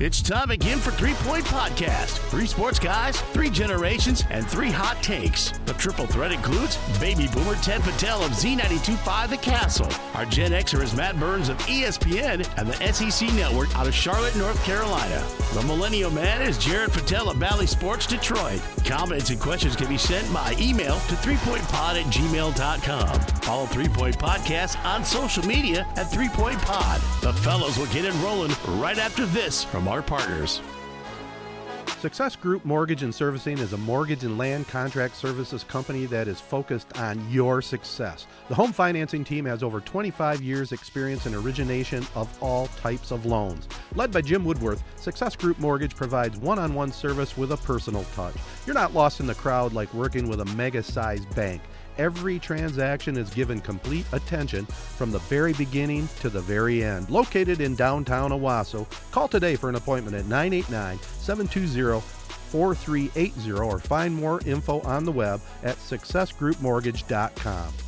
[0.00, 2.18] It's time again for Three Point Podcast.
[2.30, 5.50] Three sports guys, three generations, and three hot takes.
[5.66, 9.90] The triple threat includes baby boomer Ted Patel of Z92.5 The Castle.
[10.14, 14.36] Our Gen Xer is Matt Burns of ESPN and the SEC Network out of Charlotte,
[14.36, 15.20] North Carolina.
[15.52, 18.62] The millennial man is Jared Patel of Valley Sports Detroit.
[18.84, 23.20] Comments and questions can be sent by email to threepointpod at gmail.com.
[23.42, 27.00] Follow Three Point Podcast on social media at Three Point Pod.
[27.22, 30.60] The fellows will get it rolling right after this from our partners.
[32.00, 36.40] Success Group Mortgage and Servicing is a mortgage and land contract services company that is
[36.40, 38.28] focused on your success.
[38.48, 43.26] The home financing team has over 25 years' experience in origination of all types of
[43.26, 43.66] loans.
[43.96, 48.04] Led by Jim Woodworth, Success Group Mortgage provides one on one service with a personal
[48.14, 48.36] touch.
[48.64, 51.62] You're not lost in the crowd like working with a mega sized bank.
[51.98, 57.10] Every transaction is given complete attention from the very beginning to the very end.
[57.10, 62.00] Located in downtown Owosso, call today for an appointment at 989 720
[62.50, 67.87] 4380 or find more info on the web at successgroupmortgage.com.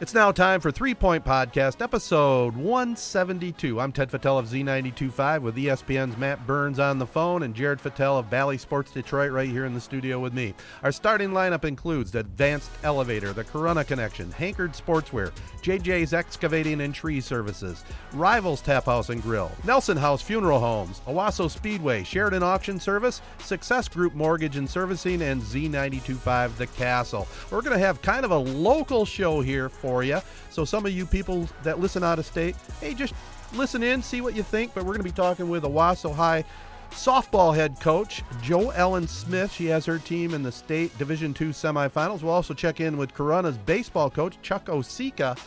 [0.00, 3.80] It's now time for Three Point Podcast, episode 172.
[3.80, 8.16] I'm Ted Fattel of Z925 with ESPN's Matt Burns on the phone and Jared Fattel
[8.16, 10.54] of Valley Sports Detroit right here in the studio with me.
[10.84, 15.32] Our starting lineup includes Advanced Elevator, the Corunna Connection, Hankard Sportswear,
[15.62, 21.50] JJ's Excavating and Tree Services, Rivals Tap House and Grill, Nelson House Funeral Homes, Owosso
[21.50, 27.26] Speedway, Sheridan Auction Service, Success Group Mortgage and Servicing, and Z925 The Castle.
[27.50, 30.20] We're going to have kind of a local show here for for you.
[30.50, 33.14] So some of you people that listen out of state, hey, just
[33.54, 34.74] listen in, see what you think.
[34.74, 36.44] But we're going to be talking with Owosso High
[36.90, 39.50] softball head coach Joe Ellen Smith.
[39.52, 42.22] She has her team in the state Division II semifinals.
[42.22, 45.38] We'll also check in with Corunna's baseball coach Chuck Osika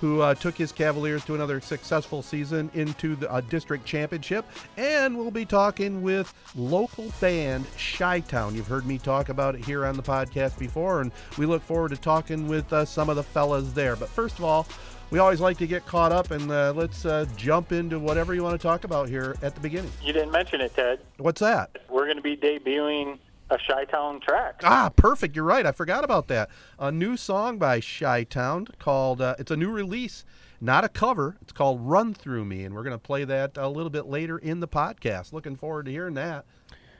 [0.00, 4.46] who uh, took his Cavaliers to another successful season into the uh, district championship.
[4.76, 7.66] And we'll be talking with local band
[7.96, 8.54] Chi Town.
[8.54, 11.90] You've heard me talk about it here on the podcast before, and we look forward
[11.90, 13.96] to talking with uh, some of the fellas there.
[13.96, 14.66] But first of all,
[15.10, 18.42] we always like to get caught up, and uh, let's uh, jump into whatever you
[18.42, 19.90] want to talk about here at the beginning.
[20.02, 21.00] You didn't mention it, Ted.
[21.18, 21.76] What's that?
[21.88, 23.18] We're going to be debuting
[23.50, 24.60] a Chi-Town track.
[24.64, 25.34] Ah, perfect.
[25.36, 25.66] You're right.
[25.66, 26.50] I forgot about that.
[26.78, 30.24] A new song by Chi-Town called, uh, it's a new release,
[30.60, 31.36] not a cover.
[31.42, 34.38] It's called Run Through Me, and we're going to play that a little bit later
[34.38, 35.32] in the podcast.
[35.32, 36.44] Looking forward to hearing that.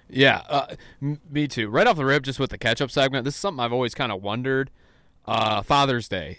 [0.08, 1.68] Yeah, uh, m- me too.
[1.68, 3.94] Right off the rip, just with the catch up segment, this is something I've always
[3.94, 4.70] kind of wondered.
[5.26, 6.38] Uh, Father's Day.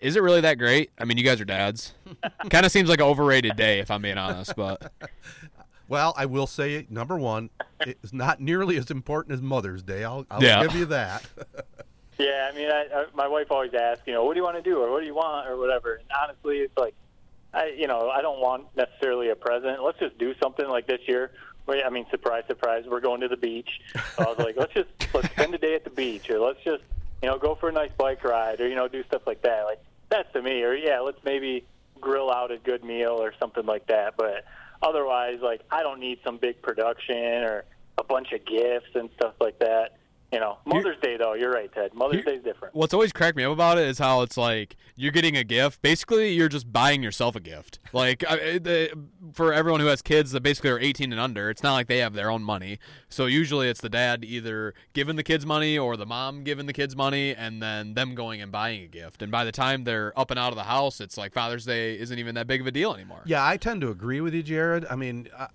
[0.00, 0.90] Is it really that great?
[0.98, 1.94] I mean, you guys are dads.
[2.50, 4.56] kind of seems like an overrated day, if I'm being honest.
[4.56, 4.90] But
[5.92, 10.04] Well, I will say, number one, it's not nearly as important as Mother's Day.
[10.04, 10.62] I'll, I'll Yeah.
[10.62, 11.22] give you that.
[12.18, 14.56] Yeah, I mean, I, I, my wife always asks, you know, what do you want
[14.56, 15.94] to do or what do you want or whatever.
[15.94, 16.94] And honestly, it's like,
[17.52, 19.82] I, you know, I don't want necessarily a present.
[19.82, 21.32] Let's just do something like this year.
[21.66, 23.80] Wait, I mean, surprise, surprise, we're going to the beach.
[24.14, 26.62] So I was like, let's just let's spend a day at the beach, or let's
[26.62, 26.82] just,
[27.22, 29.64] you know, go for a nice bike ride, or you know, do stuff like that.
[29.64, 29.80] Like
[30.10, 30.62] that's to me.
[30.62, 31.64] Or yeah, let's maybe
[32.00, 34.16] grill out a good meal or something like that.
[34.16, 34.44] But
[34.82, 37.64] otherwise, like I don't need some big production or
[37.98, 39.98] a bunch of gifts and stuff like that.
[40.32, 41.92] You know, Mother's Day though, you're right, Ted.
[41.92, 42.74] Mother's Here- Day's different.
[42.74, 45.82] what's always cracked me up about it is how it's like you're getting a gift.
[45.82, 47.78] Basically, you're just buying yourself a gift.
[47.92, 48.90] Like I, the,
[49.34, 51.98] for everyone who has kids that basically are 18 and under, it's not like they
[51.98, 52.78] have their own money.
[53.10, 56.72] So usually it's the dad either giving the kids money or the mom giving the
[56.72, 59.20] kids money, and then them going and buying a gift.
[59.20, 61.98] And by the time they're up and out of the house, it's like Father's Day
[61.98, 63.20] isn't even that big of a deal anymore.
[63.26, 64.86] Yeah, I tend to agree with you, Jared.
[64.88, 65.48] I mean, I,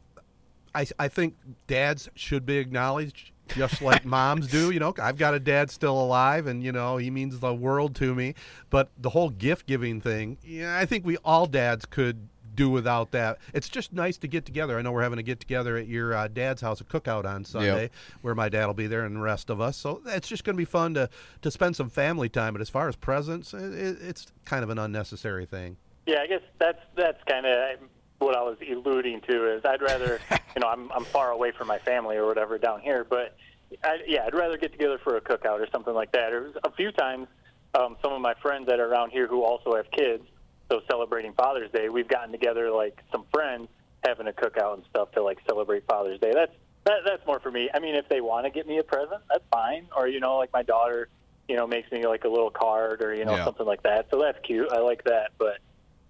[0.76, 1.36] I, I think
[1.66, 4.72] dads should be acknowledged just like moms do.
[4.72, 7.96] You know, I've got a dad still alive, and you know he means the world
[7.96, 8.36] to me.
[8.70, 12.28] But the whole gift giving thing, yeah, I think we all dads could
[12.58, 13.38] do without that.
[13.54, 14.78] It's just nice to get together.
[14.78, 17.46] I know we're having a get together at your uh, dad's house, a cookout on
[17.46, 17.92] Sunday,
[18.22, 19.78] where my dad will be there and the rest of us.
[19.78, 21.10] So it's just going to be fun to
[21.44, 22.54] to spend some family time.
[22.54, 25.78] But as far as presents, it, it, it's kind of an unnecessary thing.
[26.06, 27.80] Yeah, I guess that's that's kind of
[28.20, 29.56] what I was alluding to.
[29.56, 30.20] Is I'd rather,
[30.56, 33.36] you know, I'm I'm far away from my family or whatever down here, but
[33.84, 36.34] I, yeah, I'd rather get together for a cookout or something like that.
[36.34, 37.28] Or a few times,
[37.76, 40.24] um, some of my friends that are around here who also have kids,
[40.70, 43.68] so celebrating Father's Day, we've gotten together like some friends
[44.06, 46.32] having a cookout and stuff to like celebrate Father's Day.
[46.34, 46.52] That's
[46.86, 47.70] that, that's more for me.
[47.74, 49.88] I mean, if they want to get me a present, that's fine.
[49.96, 51.10] Or you know, like my daughter,
[51.50, 53.44] you know, makes me like a little card or you know Yeah.
[53.46, 54.08] something like that.
[54.12, 54.72] So that's cute.
[54.72, 55.32] I like that.
[55.38, 55.58] But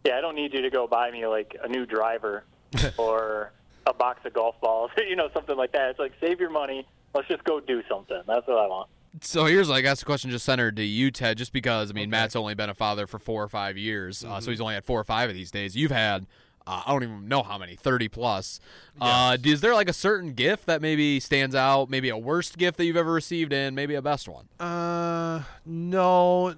[0.08, 2.44] yeah, I don't need you to go buy me like a new driver
[2.98, 3.52] or
[3.86, 5.90] a box of golf balls, you know, something like that.
[5.92, 6.88] It's like save your money.
[7.14, 8.22] Let's just go do something.
[8.28, 8.90] That's what I want.
[9.22, 12.10] So here's, I guess, a question just centered to you, Ted, just because, I mean,
[12.10, 14.40] Matt's only been a father for four or five years, uh, Mm-hmm.
[14.42, 15.76] so he's only had four or five of these days.
[15.76, 16.28] You've had,
[16.68, 18.60] uh, I don't even know how many, 30 plus.
[19.02, 22.78] Uh, is there like a certain gift that maybe stands out, maybe a worst gift
[22.78, 24.50] that you've ever received, and maybe a best one?
[24.60, 26.54] Uh, no.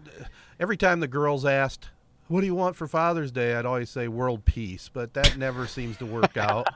[0.59, 1.89] Every time the girls asked,
[2.29, 5.67] "What do you want for Father's Day?" I'd always say world peace, but that never
[5.67, 6.69] seems to work out.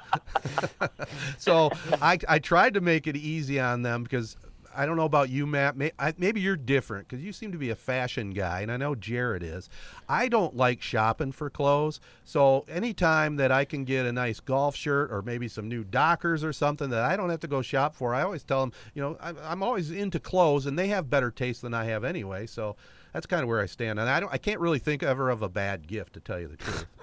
[1.37, 1.71] so
[2.01, 4.35] I I tried to make it easy on them because
[4.75, 5.77] I don't know about you, Matt.
[5.77, 8.77] May, I, maybe you're different because you seem to be a fashion guy, and I
[8.77, 9.69] know Jared is.
[10.09, 14.75] I don't like shopping for clothes, so anytime that I can get a nice golf
[14.75, 17.95] shirt or maybe some new Dockers or something that I don't have to go shop
[17.95, 21.09] for, I always tell them, you know, I'm, I'm always into clothes, and they have
[21.09, 22.47] better taste than I have anyway.
[22.47, 22.75] So
[23.13, 25.41] that's kind of where I stand, and I don't, I can't really think ever of
[25.41, 26.85] a bad gift to tell you the truth.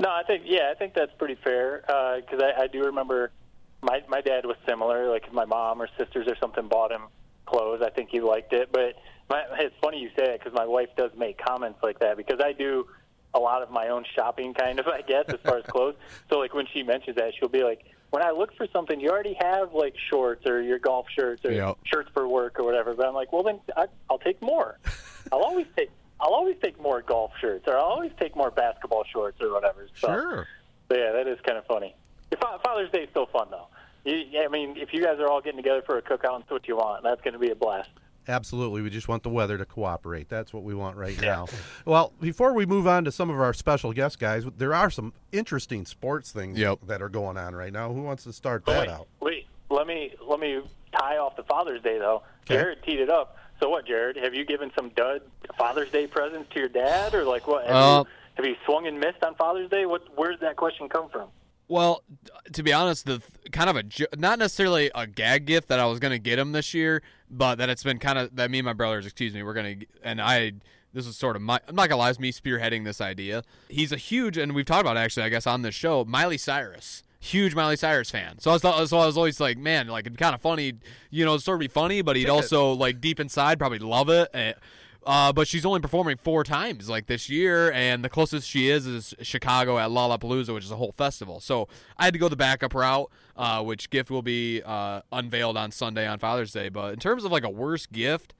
[0.00, 3.32] No, I think yeah, I think that's pretty fair uh, because I, I do remember
[3.82, 5.10] my my dad was similar.
[5.10, 7.02] Like if my mom or sisters or something bought him
[7.46, 8.70] clothes, I think he liked it.
[8.70, 8.94] But
[9.28, 12.40] my, it's funny you say it because my wife does make comments like that because
[12.40, 12.86] I do
[13.34, 15.96] a lot of my own shopping, kind of I guess as far as clothes.
[16.30, 19.10] So like when she mentions that, she'll be like, "When I look for something, you
[19.10, 21.78] already have like shorts or your golf shirts or Yep.
[21.84, 24.78] shirts for work or whatever." But I'm like, "Well, then I, I'll take more.
[25.32, 25.90] I'll always take."
[26.20, 29.86] I'll always take more golf shirts, or I'll always take more basketball shorts, or whatever.
[29.94, 30.08] So,
[30.88, 31.94] so, yeah, that is kind of funny.
[32.64, 33.68] Father's Day is still fun though.
[34.04, 36.50] You, I mean, if you guys are all getting together for a cookout and it's
[36.50, 37.90] what you want, that's going to be a blast.
[38.28, 38.82] Absolutely.
[38.82, 40.28] We just want the weather to cooperate.
[40.28, 41.46] That's what we want right now.
[41.86, 45.14] Well, before we move on to some of our special guest guys, there are some
[45.32, 46.80] interesting sports things Yep.
[46.86, 47.90] that are going on right now.
[47.92, 49.08] Who wants to start that wait, out?
[49.20, 50.60] wait, let me let me
[50.96, 52.22] tie off the Father's Day though.
[52.44, 52.54] Okay.
[52.56, 53.36] Jared teed it up.
[53.60, 54.16] So what, Jared?
[54.16, 55.22] Have you given some dud
[55.56, 57.66] Father's Day presents to your dad, or like what?
[57.66, 59.86] Have, Uh, you, have you swung and missed on Father's Day?
[59.86, 60.02] What?
[60.16, 61.28] Where did that question come from?
[61.66, 62.02] Well,
[62.52, 65.78] to be honest, the th- kind of a jo- not necessarily a gag gift that
[65.80, 68.58] I was gonna get him this year, but that it's been kind of that me
[68.58, 70.52] and my brothers, excuse me, we're gonna and I.
[70.94, 71.60] This is sort of my.
[71.68, 73.42] I'm not gonna lie, it's me spearheading this idea.
[73.68, 76.04] He's a huge, and we've talked about it actually, I guess, on this show.
[76.06, 78.38] Miley Cyrus, huge Miley Cyrus fan.
[78.38, 80.74] So I was, so I was always like, man, like it'd kind of funny,
[81.10, 84.28] you know, sort of be funny, but he'd also like deep inside probably love it.
[84.32, 84.54] Eh,
[85.08, 88.86] Uh, but she's only performing four times like this year, and the closest she is
[88.86, 91.40] is Chicago at Lollapalooza, which is a whole festival.
[91.40, 91.66] So
[91.96, 95.70] I had to go the backup route, uh, which gift will be uh, unveiled on
[95.70, 96.68] Sunday on Father's Day.
[96.68, 98.34] But in terms of like a worst gift,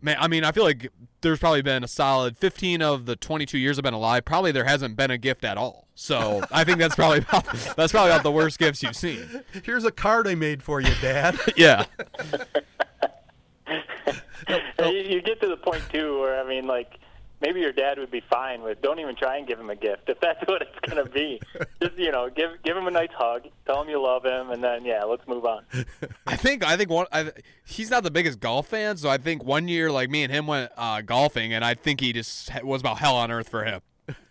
[0.00, 0.90] man, I mean, I feel like
[1.20, 4.24] there's probably been a solid 15 of the 22 years I've been alive.
[4.24, 5.86] Probably there hasn't been a gift at all.
[5.94, 7.44] So I think that's probably about,
[7.76, 9.42] that's probably about the worst gifts you've seen.
[9.62, 11.38] Here's a card I made for you, Dad.
[11.58, 11.84] Yeah.
[14.80, 16.98] you, you get to the point too where I mean, like
[17.40, 18.80] maybe your dad would be fine with.
[18.80, 21.40] Don't even try and give him a gift if that's what it's going to be.
[21.82, 24.62] Just you know, give give him a nice hug, tell him you love him, and
[24.62, 25.64] then yeah, let's move on.
[26.26, 27.32] I think I think one I,
[27.66, 30.46] he's not the biggest golf fan, so I think one year like me and him
[30.46, 33.80] went uh, golfing, and I think he just was about hell on earth for him.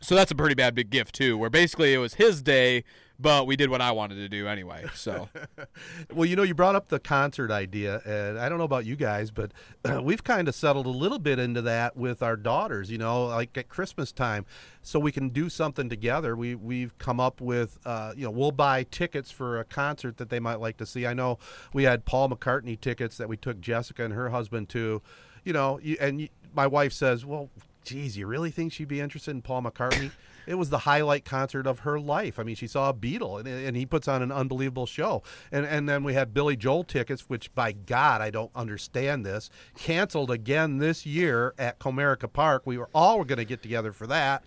[0.01, 2.83] So that's a pretty bad big gift too, where basically it was his day,
[3.19, 4.85] but we did what I wanted to do anyway.
[4.93, 5.29] So
[6.13, 8.95] Well, you know, you brought up the concert idea, and I don't know about you
[8.95, 9.51] guys, but
[10.03, 12.91] we've kind of settled a little bit into that with our daughters.
[12.91, 14.45] You know, like at Christmas time,
[14.81, 16.35] so we can do something together.
[16.35, 20.29] We we've come up with, uh, you know, we'll buy tickets for a concert that
[20.29, 21.07] they might like to see.
[21.07, 21.39] I know
[21.73, 25.01] we had Paul McCartney tickets that we took Jessica and her husband to.
[25.45, 27.49] You know, and my wife says, "Well,
[27.83, 30.11] geez, you really think she'd be interested in Paul McCartney?"
[30.45, 32.39] it was the highlight concert of her life.
[32.39, 35.23] I mean, she saw a Beatle, and, and he puts on an unbelievable show.
[35.51, 39.49] And and then we had Billy Joel tickets, which by God, I don't understand this.
[39.77, 42.63] Canceled again this year at Comerica Park.
[42.65, 44.43] We were all going to get together for that,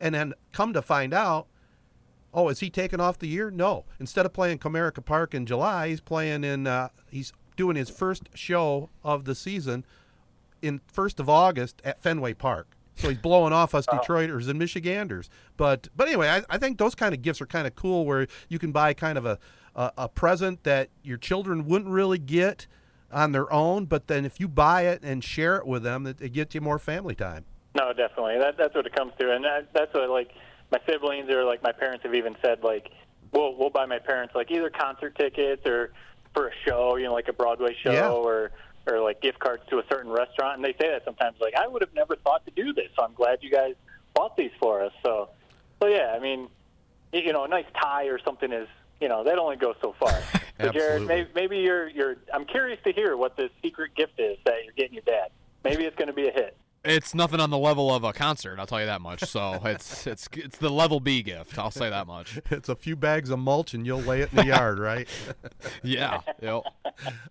[0.00, 1.46] and then come to find out.
[2.34, 3.50] Oh, is he taking off the year?
[3.50, 3.84] No.
[4.00, 6.66] Instead of playing Comerica Park in July, he's playing in.
[6.66, 9.84] Uh, he's doing his first show of the season
[10.62, 12.76] in first of August at Fenway Park.
[12.94, 13.98] So he's blowing off us oh.
[13.98, 15.28] Detroiters and Michiganders.
[15.56, 18.26] But but anyway, I, I think those kind of gifts are kind of cool where
[18.48, 19.38] you can buy kind of a,
[19.74, 22.66] a a present that your children wouldn't really get
[23.12, 26.20] on their own, but then if you buy it and share it with them, it,
[26.20, 27.44] it gets you more family time.
[27.74, 28.38] No, definitely.
[28.38, 30.30] That that's what it comes to, and that, that's what like
[30.70, 32.90] my siblings or like my parents have even said like
[33.32, 35.92] we'll we'll buy my parents like either concert tickets or
[36.34, 38.10] for a show, you know, like a Broadway show Yeah.
[38.10, 38.52] or
[38.86, 41.36] or like gift cards to a certain restaurant, and they say that sometimes.
[41.40, 43.74] Like, I would have never thought to do this, so I'm glad you guys
[44.14, 44.92] bought these for us.
[45.02, 45.30] So,
[45.80, 46.48] so yeah, I mean,
[47.12, 48.68] you know, a nice tie or something is,
[49.00, 50.16] you know, that only goes so far.
[50.60, 52.16] so, Jared, maybe, maybe you're you're.
[52.32, 55.30] I'm curious to hear what this secret gift is that you're getting your dad.
[55.64, 56.56] Maybe it's going to be a hit.
[56.84, 58.58] It's nothing on the level of a concert.
[58.58, 59.22] I'll tell you that much.
[59.24, 61.58] So it's it's it's the level B gift.
[61.58, 62.40] I'll say that much.
[62.50, 65.08] It's a few bags of mulch and you'll lay it in the yard, right?
[65.84, 66.20] Yeah.
[66.40, 66.52] Yep.
[66.52, 66.64] All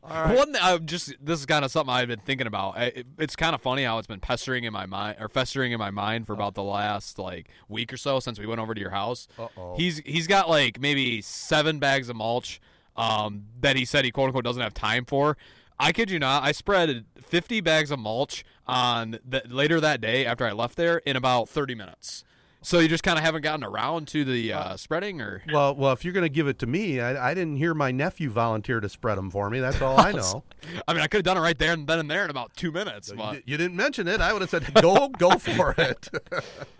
[0.03, 0.37] right.
[0.37, 2.77] One, I just this is kind of something I've been thinking about.
[2.77, 5.79] It, it's kind of funny how it's been pestering in my mind or festering in
[5.79, 8.79] my mind for about the last like week or so since we went over to
[8.81, 9.27] your house.
[9.37, 9.75] Uh-oh.
[9.77, 12.59] He's he's got like maybe seven bags of mulch
[12.95, 15.37] um, that he said he quote unquote doesn't have time for.
[15.81, 16.43] I kid you not.
[16.43, 20.99] I spread 50 bags of mulch on the, later that day after I left there
[20.99, 22.23] in about 30 minutes.
[22.63, 25.93] So you just kind of haven't gotten around to the uh, spreading, or Well, well,
[25.93, 28.79] if you're going to give it to me, I, I didn't hear my nephew volunteer
[28.79, 29.59] to spread them for me.
[29.59, 30.43] That's all I know.
[30.87, 32.55] I mean, I could have done it right there and then and there in about
[32.55, 33.09] two minutes.
[33.09, 34.21] You, But di- you didn't mention it.
[34.21, 36.07] I would have said, "Go, go for it."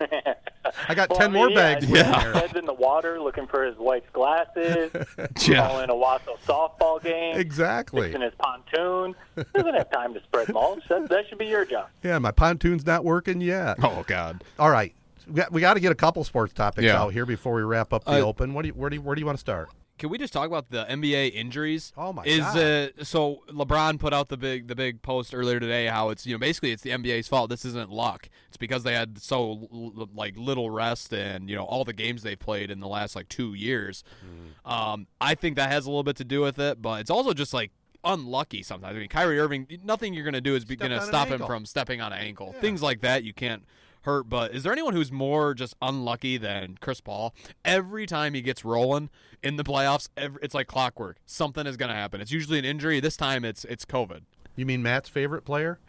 [0.88, 1.84] I got Well, ten I mean, more yeah, bags.
[1.84, 4.90] His waiting head's in the water looking for his wife's glasses.
[5.46, 5.66] Yeah.
[5.66, 7.36] Calling Owosso softball game.
[7.36, 8.02] Exactly.
[8.02, 9.14] Fixing his pontoon.
[9.54, 10.82] Doesn't have time to spread mulch.
[10.88, 11.88] That, that should be your job.
[12.04, 13.78] Yeah, my pontoon's not working yet.
[13.82, 14.94] oh god, All right,
[15.26, 17.00] we got, we got to get a couple sports topics Yeah.
[17.00, 18.54] out here before we wrap up the Uh, open.
[18.54, 19.68] What do you, where do you, where do you want to start?
[19.98, 21.92] can we just talk about the NBA injuries?
[21.96, 22.56] Oh, my is, God.
[22.98, 26.34] Uh, so LeBron put out the big the big post earlier today how it's you
[26.34, 27.50] know basically it's the NBA's fault.
[27.50, 28.28] This isn't luck.
[28.48, 32.24] It's because they had so l- like little rest and you know all the games
[32.24, 34.02] they played in the last like two years.
[34.26, 34.68] Mm.
[34.68, 37.32] Um, I think that has a little bit to do with it, but it's also
[37.32, 37.70] just like
[38.04, 38.96] unlucky sometimes.
[38.96, 41.02] I mean, Kyrie Irving, nothing you're going to do is be Stepped going to on
[41.04, 42.50] an stop him from stepping on an ankle.
[42.54, 42.60] Yeah.
[42.60, 43.62] Things like that you can't
[44.04, 44.28] hurt.
[44.28, 47.34] But is there anyone who's more just unlucky than Chris Paul?
[47.64, 49.10] Every time he gets rolling
[49.42, 51.18] in the playoffs, every, it's like clockwork.
[51.26, 52.20] Something is going to happen.
[52.20, 53.00] It's usually an injury.
[53.00, 54.22] This time it's it's COVID.
[54.56, 55.80] You mean Matt's favorite player?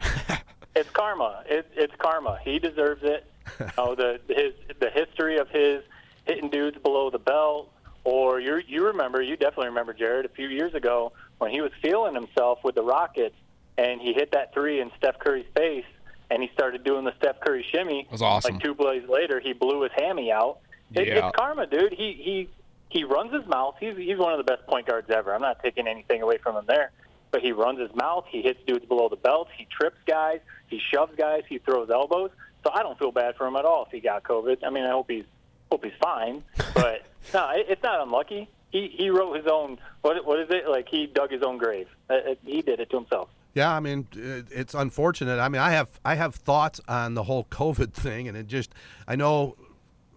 [0.76, 1.44] It's karma.
[1.46, 2.38] It, it's karma.
[2.42, 3.30] He deserves it.
[3.78, 5.84] oh, the his the history of his
[6.24, 7.70] hitting dudes below the belt,
[8.02, 11.70] or you you remember you definitely remember Jared a few years ago when he was
[11.82, 13.36] feeling himself with the Rockets
[13.76, 15.84] and he hit that three in Steph Curry's face
[16.34, 18.06] and he started doing the Steph Curry shimmy.
[18.10, 18.54] was awesome.
[18.54, 20.58] Like two plays later, he blew his hammy out.
[20.92, 21.28] It, Yeah.
[21.28, 21.92] It's karma, dude.
[21.92, 22.48] He he
[22.90, 23.76] he runs his mouth.
[23.78, 25.34] He's he's one of the best point guards ever.
[25.34, 26.90] I'm not taking anything away from him there.
[27.30, 28.26] But he runs his mouth.
[28.28, 29.48] He hits dudes below the belt.
[29.56, 30.40] He trips guys.
[30.68, 31.42] He shoves guys.
[31.48, 32.30] He throws elbows.
[32.64, 34.58] So I don't feel bad for him at all if he got COVID.
[34.64, 35.24] I mean, I hope he's
[35.70, 36.42] hope he's fine.
[36.74, 38.48] But no, it, it's not unlucky.
[38.70, 39.78] He he wrote his own.
[40.02, 40.68] What what is it?
[40.68, 41.86] Like he dug his own grave.
[42.10, 43.28] Uh, uh, he did it to himself.
[43.54, 45.38] Yeah, I mean uh, it's unfortunate.
[45.38, 48.74] I mean, I have I have thoughts on the whole COVID thing, and it just
[49.06, 49.56] I know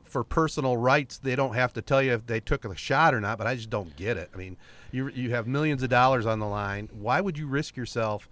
[0.03, 3.21] for personal rights they don't have to tell you if they took a shot or
[3.21, 4.29] not, but I just don't get it.
[4.33, 4.57] I mean,
[4.91, 6.89] you you have millions of dollars on the line.
[6.91, 8.27] Why would you risk yourself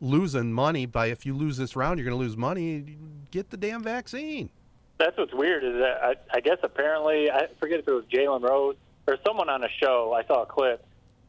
[0.00, 2.96] losing money by if you lose this round, you're going to lose money?
[3.30, 4.50] Get the damn vaccine.
[4.98, 8.42] That's what's weird is that I, I guess apparently I forget if it was Jalen
[8.42, 10.12] Rose or someone on a show.
[10.12, 10.84] I saw a clip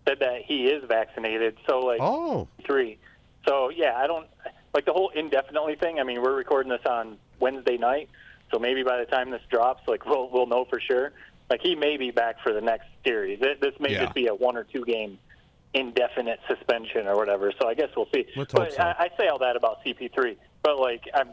[0.07, 1.57] said that he is vaccinated.
[1.67, 2.97] So like Oh, three.
[3.47, 4.27] So yeah, I don't
[4.73, 5.99] like the whole indefinitely thing.
[5.99, 8.09] I mean, we're recording this on Wednesday night,
[8.51, 11.11] so maybe by the time this drops, like we'll we'll know for sure.
[11.49, 13.39] Like he may be back for the next series.
[13.39, 14.03] This this may Yeah.
[14.03, 15.19] just be a one or two game
[15.73, 17.51] indefinite suspension or whatever.
[17.59, 18.25] So I guess we'll see.
[18.35, 18.81] Let's but so.
[18.83, 21.29] I, I say all that about CP3, but like I'm,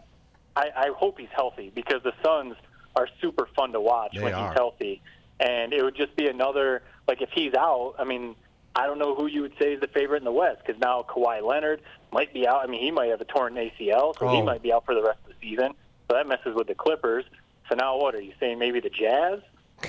[0.56, 2.56] I, I hope he's healthy because the Suns
[2.96, 4.48] are super fun to watch They when are.
[4.48, 5.02] he's healthy,
[5.38, 7.94] and it would just be another like if he's out.
[7.98, 8.34] I mean,
[8.76, 11.04] I don't know who you would say is the favorite in the West because now
[11.08, 12.62] Kawhi Leonard might be out.
[12.62, 14.42] I mean, he might have a torn ACL, so he Oh.
[14.44, 15.74] might be out for the rest of the season.
[16.08, 17.24] So that messes with the Clippers.
[17.68, 18.58] So now what are you saying?
[18.58, 19.40] Maybe the Jazz?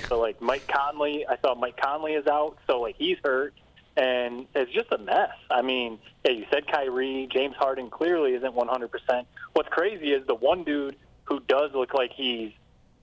[0.08, 3.54] So like Mike Conley, I thought Mike Conley is out, so like he's hurt,
[3.96, 5.30] and it's just a mess.
[5.50, 9.26] I mean, yeah, you said Kyrie, James Harden clearly isn't 100%.
[9.52, 12.50] What's crazy is the one dude who does look like he's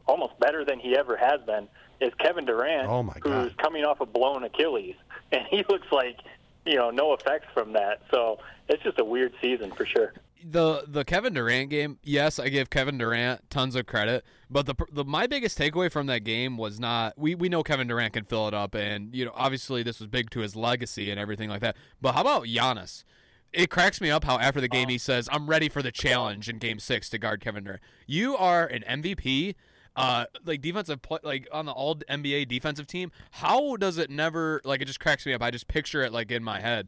[0.08, 1.68] almost better than he ever has been
[2.02, 4.96] is Kevin Durant, Oh, my who's coming off a blown Achilles,
[5.32, 6.18] and he looks like
[6.66, 8.02] you know no effects from that.
[8.12, 10.14] So it's just a weird season for sure.
[10.44, 14.76] the the Kevin Durant game, yes, I give Kevin Durant tons of credit, but the,
[14.92, 18.26] the my biggest takeaway from that game was not we we know Kevin Durant can
[18.26, 21.50] fill it up, and you know obviously this was big to his legacy and everything
[21.50, 21.76] like that.
[22.02, 23.04] But how about Giannis?
[23.52, 24.92] It cracks me up how after the game oh.
[24.92, 28.38] he says, "I'm ready for the challenge in Game Six to guard Kevin Durant." You
[28.38, 29.56] are an MVP.
[30.00, 33.12] Uh, like defensive play, like on the all NBA defensive team.
[33.32, 34.82] How does it never like?
[34.82, 35.42] It just cracks me up.
[35.42, 36.88] I just picture it like in my head.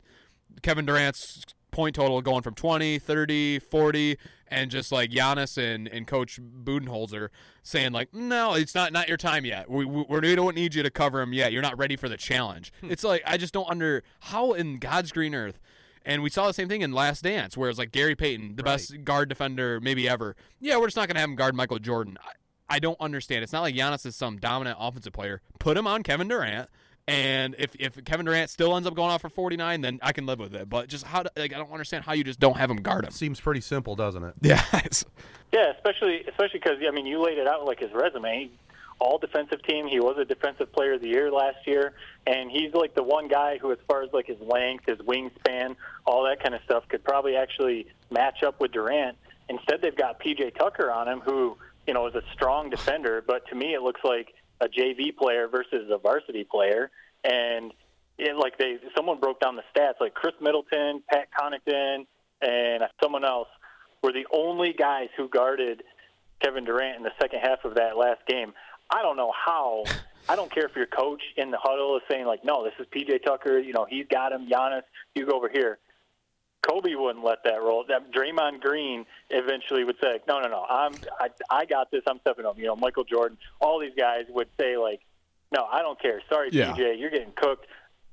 [0.62, 4.18] Kevin Durant's point total going from 20, 30, 40,
[4.50, 7.30] and just like Giannis and, and Coach Budenholzer
[7.64, 9.70] saying like, no, it's not not your time yet.
[9.70, 11.52] We, we, we don't need you to cover him yet.
[11.54, 12.74] You're not ready for the challenge.
[12.82, 12.92] Hmm.
[12.92, 15.60] It's like I just don't under how in God's green earth.
[16.04, 18.64] And we saw the same thing in Last Dance, where it's like Gary Payton, the
[18.64, 18.72] Right.
[18.74, 20.36] best guard defender maybe ever.
[20.60, 22.18] Yeah, we're just not going to have him guard Michael Jordan.
[22.72, 23.44] I, I don't understand.
[23.44, 25.42] It's not like Giannis is some dominant offensive player.
[25.60, 26.70] Put him on Kevin Durant.
[27.08, 30.26] And if, if Kevin Durant still ends up going off for 49, then I can
[30.26, 30.70] live with it.
[30.70, 33.12] But just how, like, I don't understand how you just don't have him guard him.
[33.12, 34.34] Seems pretty simple, doesn't it?
[34.42, 34.64] Yeah.
[35.54, 38.50] Yeah, especially especially because I mean, you laid it out like his resume.
[39.00, 39.86] All defensive team.
[39.86, 41.94] He was a defensive player of the year last year,
[42.26, 45.76] and he's like the one guy who, as far as like his length, his wingspan,
[46.06, 49.18] all that kind of stuff, could probably actually match up with Durant.
[49.50, 51.58] Instead, they've got PJ Tucker on him, who
[51.92, 55.50] you know is a strong defender, but to me, it looks like a JV player
[55.50, 56.90] versus a varsity player,
[57.26, 57.74] and
[58.18, 62.06] it, like they someone broke down the stats, like Khris Middleton, Pat Connaughton,
[62.42, 63.50] and someone else
[64.02, 65.84] were the only guys who guarded
[66.42, 68.54] Kevin Durant in the second half of that last game.
[68.90, 69.84] I don't know how.
[70.30, 72.88] I don't care if your coach in the huddle is saying like, "No, this is
[72.88, 73.60] PJ Tucker.
[73.60, 74.48] You know, he's got him.
[74.48, 74.84] Giannis,
[75.14, 75.78] you go over here."
[76.62, 77.84] Kobe wouldn't let that roll.
[77.88, 80.66] That Draymond Green eventually would say, "No, no, no.
[80.70, 80.94] I'm.
[81.20, 82.04] I, I got this.
[82.08, 83.38] I'm stepping up." You know, Michael Jordan.
[83.60, 85.02] All these guys would say like,
[85.52, 86.22] "No, I don't care.
[86.30, 86.74] Sorry, Yeah.
[86.74, 87.66] PJ, you're getting cooked.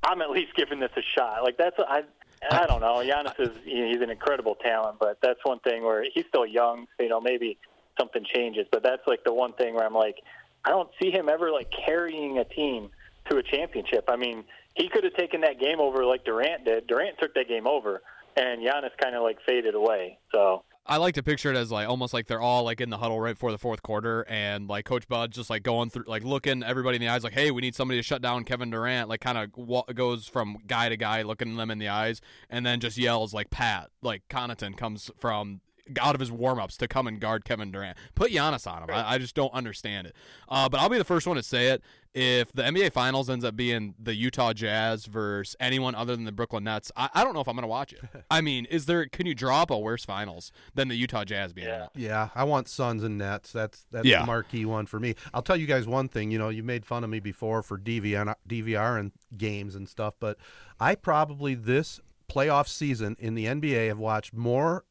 [0.02, 2.02] I'm at least giving this a shot." Like that's I.
[2.50, 2.94] I don't know.
[3.04, 6.86] Giannis is he's an incredible talent, but that's one thing where he's still young.
[6.96, 7.58] So, you know, maybe
[7.98, 8.64] something changes.
[8.70, 10.18] But that's like the one thing where I'm like,
[10.64, 12.90] I don't see him ever like carrying a team
[13.28, 14.04] to a championship.
[14.06, 14.44] I mean,
[14.76, 16.86] he could have taken that game over like Durant did.
[16.86, 18.02] Durant took that game over,
[18.38, 20.18] and Giannis kind of like faded away.
[20.32, 22.96] So I like to picture it as like almost like they're all like in the
[22.96, 26.24] huddle right before the fourth quarter, and like Coach Bud just like going through, like
[26.24, 29.08] looking everybody in the eyes, like, "Hey, we need somebody to shut down Kevin Durant."
[29.08, 32.64] Like, kind of wa- goes from guy to guy, looking them in the eyes, and
[32.64, 35.60] then just yells like Pat, like Connaughton comes from
[36.00, 37.96] out of his warm ups to come and guard Kevin Durant.
[38.14, 38.90] Put Giannis on him.
[38.90, 40.16] I, I just don't understand it.
[40.48, 41.82] Uh, but I'll be the first one to say it.
[42.14, 46.32] If the NBA Finals ends up being the Utah Jazz versus anyone other than the
[46.32, 48.00] Brooklyn Nets, I, I don't know if I'm going to watch it.
[48.30, 49.06] I mean, is there?
[49.06, 51.68] Can you draw up a worse finals than the Utah Jazz being?
[51.68, 51.86] Yeah.
[51.94, 53.52] Yeah, I want Suns and Nets.
[53.52, 54.20] That's that's Yeah.
[54.20, 55.14] the marquee one for me.
[55.34, 56.30] I'll tell you guys one thing.
[56.30, 60.14] You know, you made fun of me before for DVR, DVR and games and stuff,
[60.18, 60.38] but
[60.80, 64.84] I probably this playoff season in the NBA have watched more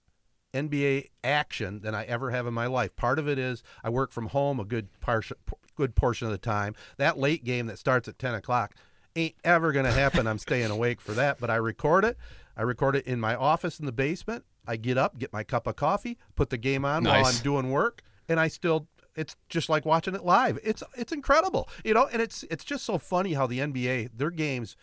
[0.53, 2.95] NBA action than I ever have in my life.
[2.95, 5.37] Part of it is I work from home a good portion,
[5.75, 6.75] good portion of the time.
[6.97, 8.73] That late game that starts at ten o'clock
[9.15, 10.27] ain't ever going to happen.
[10.27, 12.17] I'm staying awake for that, but I record it.
[12.55, 14.45] I record it in my office in the basement.
[14.67, 17.71] I get up, get my cup of coffee, put the game on while I'm doing
[17.71, 20.59] work, and I still it's just like watching it live.
[20.63, 21.67] It's it's incredible.
[21.83, 24.75] You know, and it's it's just so funny how the NBA their games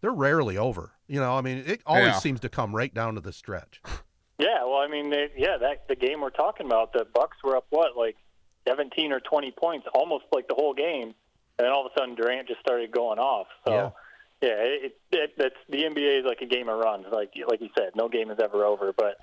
[0.00, 0.92] they're rarely over.
[1.08, 2.18] You know, I mean, it always Yeah.
[2.18, 3.80] seems to come right down to the stretch.
[4.38, 7.56] Yeah, well, I mean, they, yeah, that the game we're talking about, the Bucks were
[7.56, 8.16] up what like
[8.66, 11.14] 17 or 20 points, almost like the whole game,
[11.58, 13.46] and then all of a sudden Durant just started going off.
[13.66, 13.72] So.
[13.72, 13.90] Yeah.
[14.40, 17.06] Yeah, it, it, that's the NBA is like a game of runs.
[17.10, 18.92] Like like you said, no game is ever over.
[18.96, 19.16] But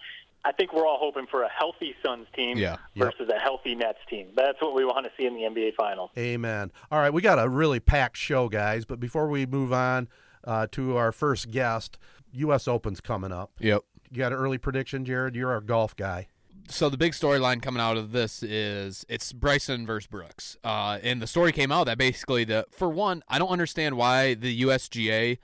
[0.43, 2.75] I think we're all hoping for a healthy Suns team Yeah.
[2.95, 3.13] Yep.
[3.13, 4.27] versus a healthy Nets team.
[4.35, 6.11] That's what we want to see in the NBA Finals.
[6.17, 6.69] Amen.
[6.91, 8.83] All right, we got a really packed show, guys.
[8.83, 10.09] But before we move on
[10.43, 11.97] uh, to our first guest,
[12.33, 12.67] U.S.
[12.67, 13.51] Open's coming up.
[13.59, 13.83] Yep.
[14.15, 15.35] You got an early prediction, Jared?
[15.35, 16.27] You're our golf guy.
[16.69, 20.57] so the big storyline coming out of this is it's Bryson versus Brooks.
[20.63, 24.33] Uh, and the story came out that basically the for one, I don't understand why
[24.33, 25.37] the USGA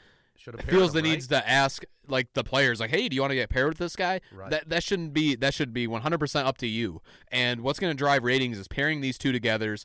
[0.67, 3.49] feels the needs to ask like the players like, "Hey, do you want to get
[3.49, 4.49] paired with this guy?" Right.
[4.49, 7.01] That that shouldn't be that should be 100% up to you.
[7.31, 9.77] And what's going to drive ratings is pairing these two together.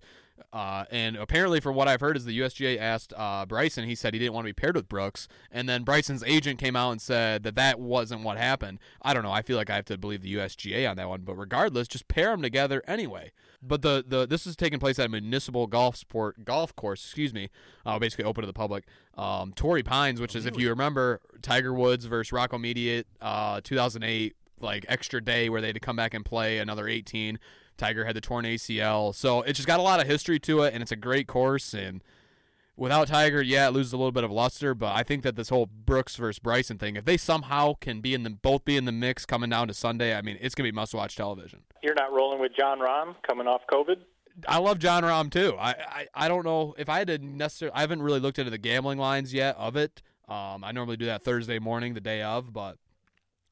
[0.52, 3.84] Uh, and apparently, from what I've heard, is the USGA asked uh, Bryson.
[3.84, 6.76] He said he didn't want to be paired with Brooks, and then Bryson's agent came
[6.76, 8.78] out and said that that wasn't what happened.
[9.02, 9.32] I don't know.
[9.32, 12.08] I feel like I have to believe the USGA on that one, but regardless, just
[12.08, 13.32] pair them together anyway.
[13.62, 17.34] But the, the this is taking place at a municipal golf sport golf course, excuse
[17.34, 17.50] me,
[17.84, 18.84] uh, basically open to the public.
[19.14, 24.36] Um, Torrey Pines, which is if you remember Tiger Woods versus Rocco Mediate, uh, 2008,
[24.60, 27.38] like extra day where they had to come back and play another 18.
[27.76, 30.74] Tiger had the torn ACL, so it's just got a lot of history to it,
[30.74, 31.74] and it's a great course.
[31.74, 32.02] And
[32.76, 34.74] without Tiger, yeah, it loses a little bit of luster.
[34.74, 38.14] But I think that this whole Brooks versus Bryson thing, if they somehow can be
[38.14, 40.68] in the both be in the mix coming down to Sunday, I mean, it's gonna
[40.68, 41.60] be must-watch television.
[41.82, 43.96] You're not rolling with Jon Rahm coming off COVID.
[44.46, 45.56] I love Jon Rahm too.
[45.58, 47.74] I, I, I don't know if I had to necessarily.
[47.74, 50.02] I haven't really looked into the gambling lines yet of it.
[50.28, 52.78] Um, I normally do that Thursday morning, the day of, but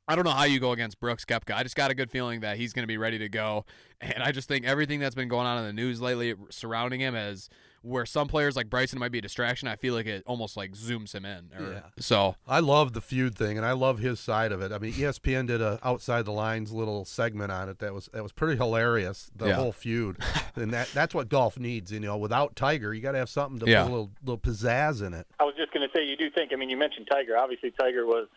[0.06, 1.54] I don't know how you go against Brooks Koepka.
[1.54, 3.64] I just got a good feeling that he's going to be ready to go,
[4.00, 7.14] and I just think everything that's been going on in the news lately surrounding him
[7.14, 7.48] has
[7.80, 9.68] where some players like Bryson might be a distraction.
[9.68, 11.50] I feel like it almost like zooms him in.
[11.54, 11.80] Or, Yeah.
[11.98, 14.72] So I love the feud thing, and I love his side of it.
[14.72, 18.22] I mean, ESPN did a outside the lines little segment on it that was that
[18.22, 19.30] was pretty hilarious.
[19.36, 19.54] The Yeah.
[19.54, 20.16] whole feud,
[20.56, 21.92] and that that's what golf needs.
[21.92, 23.82] You know, without Tiger, you got to have something to Yeah.
[23.84, 25.26] put a little little pizzazz in it.
[25.38, 26.52] I was just going to say, you do think.
[26.52, 27.36] I mean, you mentioned Tiger.
[27.38, 28.28] Obviously, Tiger was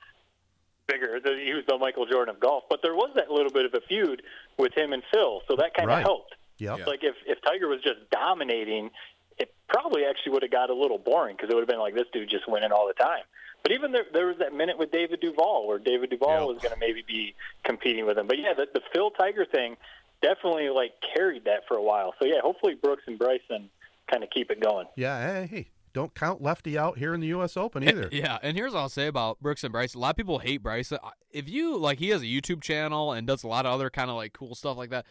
[0.87, 1.19] bigger.
[1.43, 3.81] He was the Michael Jordan of golf, but there was that little bit of a
[3.81, 4.21] feud
[4.57, 6.01] with him and Phil, so that kind of Right.
[6.03, 6.35] helped.
[6.59, 6.87] Yep.
[6.87, 8.89] Like if if Tiger was just dominating,
[9.37, 11.93] it probably actually would have got a little boring because it would have been like
[11.93, 13.23] this dude just winning all the time.
[13.63, 16.45] But even there, there was that minute with David Duval where David Duval Yeah.
[16.45, 18.25] was going to maybe be competing with him.
[18.27, 19.77] But yeah, the, the Phil Tiger thing
[20.21, 22.13] definitely like carried that for a while.
[22.19, 23.69] So yeah, hopefully Brooks and Bryson
[24.09, 24.87] kind of keep it going.
[24.95, 25.41] Yeah.
[25.41, 27.57] Hey, hey, don't count Lefty out here in the U.S.
[27.57, 28.09] Open either.
[28.11, 29.93] Yeah, and here's what I'll say about Brooks and Bryce.
[29.93, 30.91] A lot of people hate Bryce.
[31.31, 34.09] If you like, he has a YouTube channel and does a lot of other kind
[34.09, 35.05] of like cool stuff like that.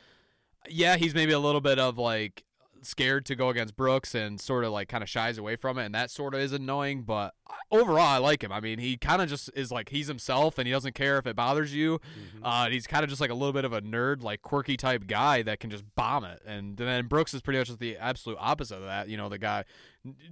[0.68, 2.44] Yeah, he's maybe a little bit of like
[2.82, 5.86] scared to go against Brooks and sort of like kind of shies away from it,
[5.86, 7.02] and that sort of is annoying.
[7.02, 7.34] But
[7.70, 8.52] overall, I like him.
[8.52, 11.26] I mean, he kind of just is like he's himself, and he doesn't care if
[11.26, 12.00] it bothers you.
[12.42, 15.06] Uh, he's kind of just like a little bit of a nerd, like quirky type
[15.06, 16.40] guy that can just bomb it.
[16.46, 19.08] And then Brooks is pretty much just the absolute opposite of that.
[19.08, 19.64] You know, the guy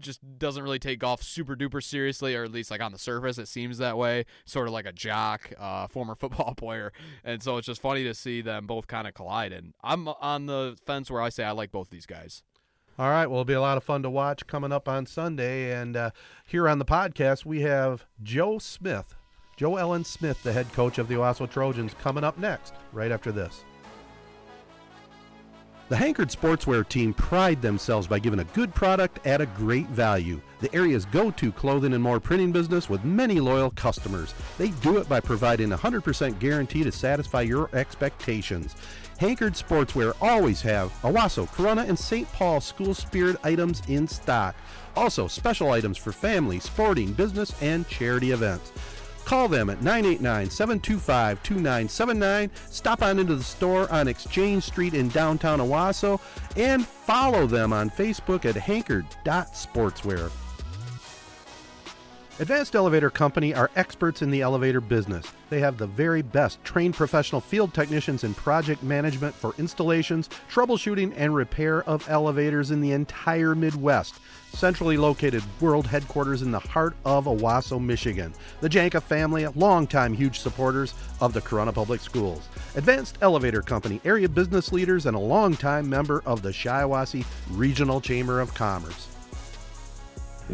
[0.01, 3.39] just doesn't really take golf super duper seriously, or at least like on the surface,
[3.39, 4.25] it seems that way.
[4.45, 6.93] Sort of like a jock, uh, former football player,
[7.25, 9.53] and so it's just funny to see them both kind of collide.
[9.53, 12.43] And I'm on the fence where I say I like both these guys.
[12.97, 13.27] All right.
[13.27, 15.73] Well, it'll be a lot of fun to watch coming up on Sunday.
[15.73, 16.11] And uh,
[16.47, 19.17] here on the podcast, we have Joe Smith,
[19.57, 23.33] Joe Ellen Smith, the head coach of the Owosso Trojans, coming up next, right after
[23.33, 23.65] this.
[25.91, 30.41] The Hankard Sportswear team pride themselves by giving a good product at a great value.
[30.61, 34.33] The area's go to clothing and more printing business with many loyal customers.
[34.57, 38.75] They do it by providing a 100% guarantee to satisfy your expectations.
[39.19, 42.33] Hankard Sportswear always have Owosso, Corunna, and St.
[42.33, 44.57] Paul school spirit items in stock.
[44.97, 48.73] Also, special items for family, sporting, business, and charity events.
[49.25, 52.51] Call them at 989 725 2979.
[52.71, 56.21] Stop on into the store on Exchange Street in downtown Owosso
[56.57, 60.31] and follow them on Facebook at hankard.sportswear.
[62.41, 65.25] Advanced Elevator Company are experts in the elevator business.
[65.51, 71.15] They have the very best trained professional field technicians in project management for installations, troubleshooting,
[71.17, 74.17] and repair of elevators in the entire Midwest.
[74.55, 78.33] Centrally located world headquarters in the heart of Owosso, Michigan.
[78.61, 82.49] The Janka family, longtime huge supporters of the Corunna Public Schools.
[82.77, 88.41] Advanced Elevator Company, area business leaders, and a longtime member of the Shiawassee Regional Chamber
[88.41, 89.09] of Commerce.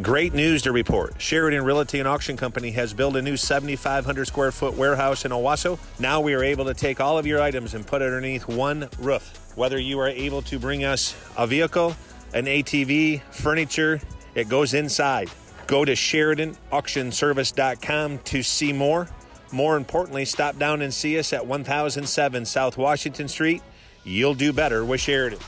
[0.00, 1.20] Great news to report.
[1.20, 5.78] Sheridan Realty and Auction Company has built a new 7,500 square foot warehouse in Owosso.
[5.98, 8.88] Now we are able to take all of your items and put it underneath one
[9.00, 9.52] roof.
[9.56, 11.96] Whether you are able to bring us a vehicle,
[12.32, 14.00] an ATV, furniture,
[14.34, 15.30] it goes inside.
[15.66, 19.08] Go to SheridanAuctionService.com to see more.
[19.52, 23.62] More importantly, stop down and see us at 1007 South Washington Street.
[24.04, 25.38] You'll do better with Sheridan.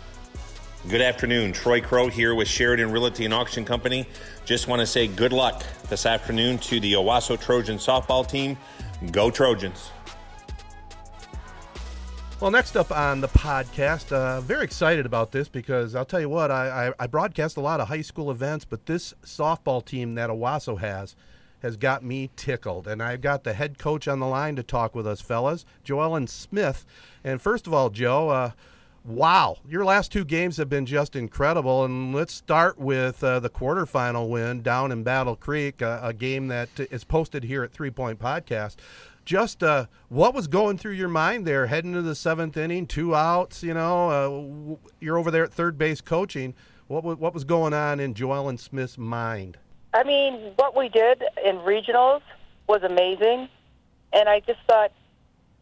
[0.88, 1.52] Good afternoon.
[1.52, 4.04] Troy Crow here with Sheridan Realty and Auction Company.
[4.44, 8.56] Just want to say good luck this afternoon to the Owosso Trojan softball team.
[9.12, 9.92] Go Trojans.
[12.42, 16.28] Well, next up on the podcast, uh, very excited about this because I'll tell you
[16.28, 20.16] what, I, I, I broadcast a lot of high school events, but this softball team
[20.16, 21.14] that Owosso has
[21.61, 22.88] has got me tickled.
[22.88, 26.28] And I've got the head coach on the line to talk with us, fellas, Joellen
[26.28, 26.85] Smith.
[27.22, 28.50] And first of all, Joe, uh,
[29.05, 31.85] wow, your last two games have been just incredible.
[31.85, 36.48] And let's start with uh, the quarterfinal win down in Battle Creek, uh, a game
[36.48, 38.74] that is posted here at Three Point Podcast
[39.24, 43.14] just uh, what was going through your mind there heading into the seventh inning, two
[43.14, 43.62] outs.
[43.62, 46.54] You know, uh, you're over there at third base coaching.
[46.88, 49.56] What was, what was going on in Joellen Smith's mind?
[49.94, 52.22] I mean, what we did in regionals
[52.66, 53.48] was amazing,
[54.12, 54.92] and I just thought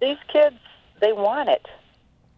[0.01, 0.57] these kids
[1.01, 1.67] they want it,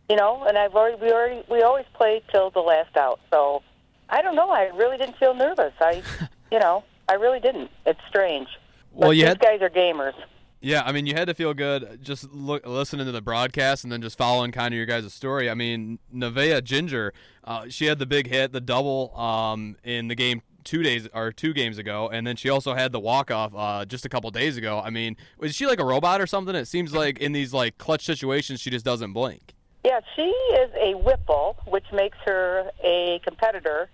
[0.09, 0.45] you know.
[0.45, 3.63] And I've already we already we always play till the last out, so
[4.09, 4.51] I don't know.
[4.51, 5.73] I really didn't feel nervous.
[5.81, 6.03] I,
[6.51, 7.71] you know, I really didn't.
[7.87, 8.49] It's strange.
[8.93, 10.15] Well, but you these had- guys are gamers.
[10.63, 13.93] Yeah, I mean, you had to feel good just look, listening to the broadcast and
[13.93, 15.51] then just following kind of your guys' story.
[15.51, 20.15] I mean, Nevaeh Ginger, uh, she had the big hit, the double um, in the
[20.15, 23.53] game two days or two games ago, and then she also had the walk off
[23.57, 24.81] uh, just a couple days ago.
[24.83, 26.55] I mean, was she like a robot or something?
[26.55, 29.55] It seems like in these like clutch situations, she just doesn't blink.
[29.85, 33.91] Yeah, she is a Whipple, which makes her a competitor.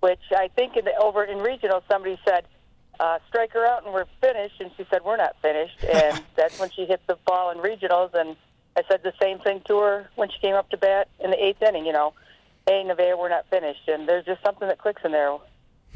[0.00, 2.44] Which I think in the, over in regional, somebody said
[3.00, 4.60] uh, strike her out and we're finished.
[4.60, 5.82] And she said, we're not finished.
[5.84, 8.14] And that's when she hit the ball in regionals.
[8.14, 8.36] And
[8.76, 11.44] I said the same thing to her when she came up to bat in the
[11.44, 12.14] eighth inning, you know,
[12.66, 13.88] hey, Nevaeh, we're not finished.
[13.88, 15.36] And there's just something that clicks in there,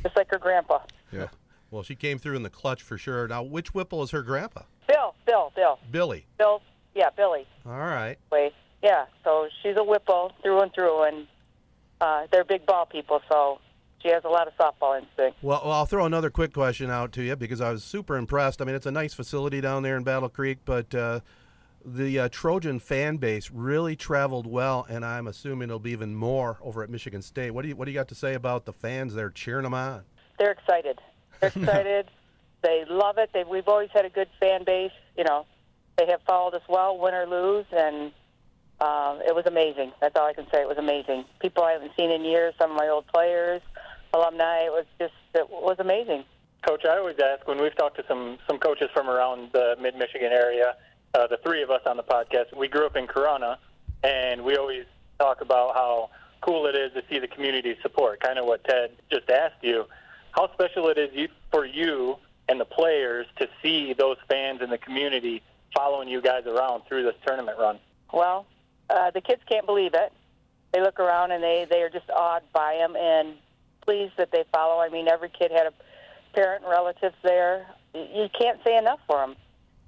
[0.02, 0.80] just like her grandpa.
[1.12, 1.28] Yeah.
[1.70, 3.28] Well, she came through in the clutch for sure.
[3.28, 4.62] Now, which Whipple is her grandpa?
[4.88, 5.78] Bill, Bill, Bill.
[5.90, 6.26] Billy.
[6.36, 6.62] Bill,
[6.94, 7.46] yeah, Billy.
[7.64, 8.16] All right.
[8.32, 9.06] Wait, yeah.
[9.22, 11.26] So she's a Whipple through and through, and
[12.00, 13.60] uh, they're big ball people, so
[14.02, 15.38] she has a lot of softball instinct.
[15.42, 18.62] Well, well, I'll throw another quick question out to you because I was super impressed.
[18.62, 21.20] I mean, it's a nice facility down there in Battle Creek, but uh,
[21.84, 26.58] the uh, Trojan fan base really traveled well, and I'm assuming it'll be even more
[26.62, 27.50] over at Michigan State.
[27.52, 29.74] What do you What do you got to say about the fans there cheering them
[29.74, 30.02] on?
[30.38, 30.98] They're excited.
[31.40, 32.10] They're excited.
[32.62, 33.30] they love it.
[33.32, 34.92] They, we've always had a good fan base.
[35.16, 35.46] You know,
[35.96, 38.12] they have followed us well, win or lose, and
[38.80, 39.92] um, it was amazing.
[40.00, 40.62] That's all I can say.
[40.62, 41.24] It was amazing.
[41.40, 42.54] People I haven't seen in years.
[42.58, 43.60] Some of my old players,
[44.12, 44.64] alumni.
[44.64, 46.24] It was just it was amazing.
[46.66, 49.96] Coach, I always ask when we've talked to some some coaches from around the Mid
[49.96, 50.76] Michigan area.
[51.14, 53.56] Uh, the three of us on the podcast, we grew up in Corunna,
[54.04, 54.84] and we always
[55.18, 58.20] talk about how cool it is to see the community support.
[58.20, 59.86] Kind of what Ted just asked you.
[60.32, 62.16] How special it is you, for you
[62.48, 65.42] and the players to see those fans in the community
[65.74, 67.78] following you guys around through this tournament run.
[68.12, 68.46] Well,
[68.88, 70.12] uh, the kids can't believe it.
[70.72, 73.34] They look around and they they are just awed by them and
[73.90, 74.80] pleased that they follow.
[74.80, 75.72] I mean, every kid had a
[76.32, 77.66] parent and relatives there.
[77.92, 79.34] You can't say enough for them.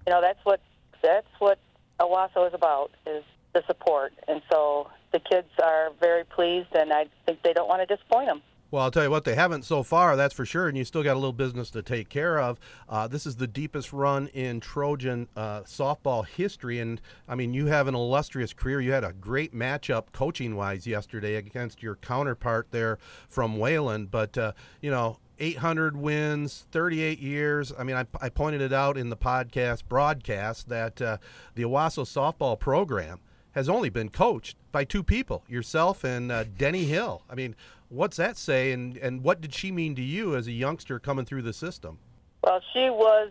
[0.06, 0.60] You know, that's what
[1.02, 1.58] that's what
[2.00, 3.22] Owosso is about is
[3.54, 7.86] the support, and so the kids are very pleased, and I think they don't want
[7.86, 8.42] to disappoint them.
[8.72, 11.02] Well, I'll tell you what, they haven't so far, that's for sure, and you still
[11.02, 12.58] got a little business to take care of.
[12.88, 17.66] Uh, this is the deepest run in Trojan uh, softball history, and I mean, you
[17.66, 18.80] have an illustrious career.
[18.80, 24.38] You had a great matchup coaching wise yesterday against your counterpart there from Wayland, but,
[24.38, 27.74] uh, you know, 800 wins, 38 years.
[27.78, 31.18] I mean, I, I, pointed it out in the podcast broadcast that uh,
[31.56, 33.20] the Owosso softball program
[33.52, 37.22] has only been coached by two people, yourself and uh, Denny Hill.
[37.28, 37.54] I mean,
[37.88, 41.24] what's that say, and, and what did she mean to you as a youngster coming
[41.24, 41.98] through the system?
[42.42, 43.30] Well, she was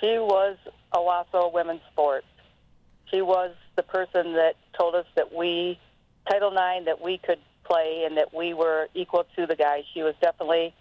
[0.00, 0.56] she was
[0.94, 2.26] Owosso women's sports.
[3.10, 5.78] She was the person that told us that we
[6.28, 9.84] Title IX that we could play and that we were equal to the guys.
[9.92, 10.74] She was definitely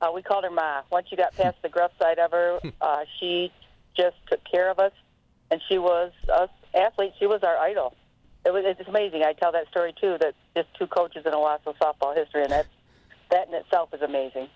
[0.00, 0.82] uh, we called her Ma.
[0.90, 3.52] Once you got past the gruff side of her, uh, she
[3.96, 4.92] just took care of us,
[5.50, 7.16] and she was us athletes.
[7.18, 7.94] She was our idol
[8.46, 9.24] it was it's amazing.
[9.24, 10.16] I tell that story too.
[10.20, 12.66] That just two coaches in Owosso softball history, and that
[13.30, 14.48] that in itself is amazing.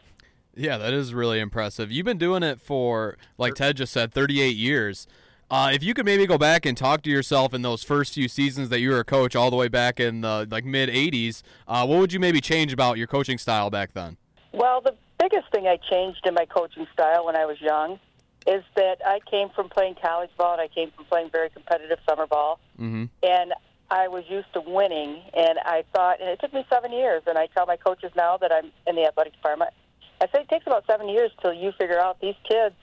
[0.54, 1.90] Yeah, that is really impressive.
[1.90, 5.06] You've been doing it for, like Ted just said, 38 years.
[5.48, 8.28] Uh, if you could maybe go back and talk to yourself in those first few
[8.28, 11.42] seasons that you were a coach, all the way back in the like mid '80s,
[11.66, 14.16] uh, what would you maybe change about your coaching style back then?
[14.52, 17.98] Well, the biggest thing I changed in my coaching style when I was young
[18.46, 21.98] is that I came from playing college ball and I came from playing very competitive
[22.08, 23.04] summer ball, mm-hmm.
[23.22, 23.52] and
[23.90, 27.22] I was used to winning, and I thought, and it took me seven years.
[27.26, 29.72] And I tell my coaches now that I'm in the athletic department,
[30.20, 32.74] I say it takes about seven years till you figure out these kids.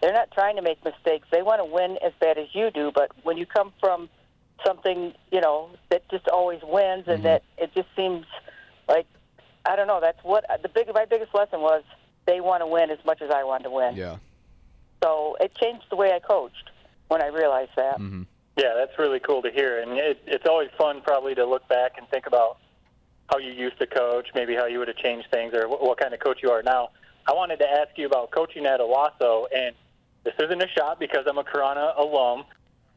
[0.00, 1.26] They're not trying to make mistakes.
[1.30, 2.90] They want to win as bad as you do.
[2.92, 4.10] But when you come from
[4.66, 7.22] something, you know, that just always wins, and mm-hmm.
[7.22, 8.26] that it just seems
[8.88, 9.06] like
[9.64, 10.00] I don't know.
[10.00, 11.82] That's what the big my biggest lesson was.
[12.26, 13.96] They want to win as much as I want to win.
[13.96, 14.16] Yeah.
[15.02, 16.70] So it changed the way I coached
[17.08, 17.98] when I realized that.
[17.98, 18.22] Mm-hmm.
[18.56, 21.92] Yeah, that's really cool to hear, and it, it's always fun probably to look back
[21.96, 22.58] and think about
[23.32, 25.98] how you used to coach, maybe how you would have changed things, or what, what
[25.98, 26.90] kind of coach you are now.
[27.26, 29.74] I wanted to ask you about coaching at Owosso, and
[30.24, 32.44] this isn't a shot because I'm a Corunna alum.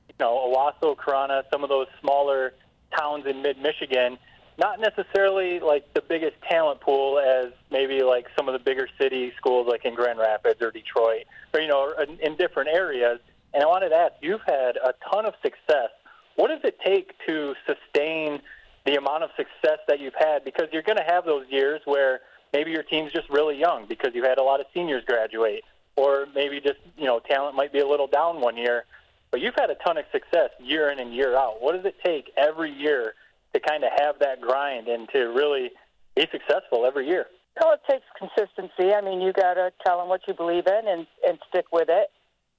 [0.10, 2.54] You know, Owosso, Corunna, some of those smaller
[2.98, 4.18] towns in mid-Michigan,
[4.58, 9.34] not necessarily like the biggest talent pool as maybe like some of the bigger city
[9.38, 13.20] schools like in Grand Rapids or Detroit, or you know, in, in different areas
[13.56, 15.90] and I wanted to ask, you've had a ton of success.
[16.36, 18.42] What does it take to sustain
[18.86, 20.44] the amount of success that you've had?
[20.44, 22.20] Because you're going to have those years where
[22.52, 25.64] maybe your team's just really young because you had a lot of seniors graduate,
[25.96, 28.84] or maybe just you know talent might be a little down one year.
[29.32, 31.62] But you've had a ton of success year in and year out.
[31.62, 33.14] What does it take every year
[33.56, 35.72] to kind of have that grind and to really
[36.16, 37.28] be successful every year?
[37.60, 38.94] Well, it takes consistency.
[38.94, 41.88] I mean, you got to tell them what you believe in and and stick with
[41.90, 42.12] it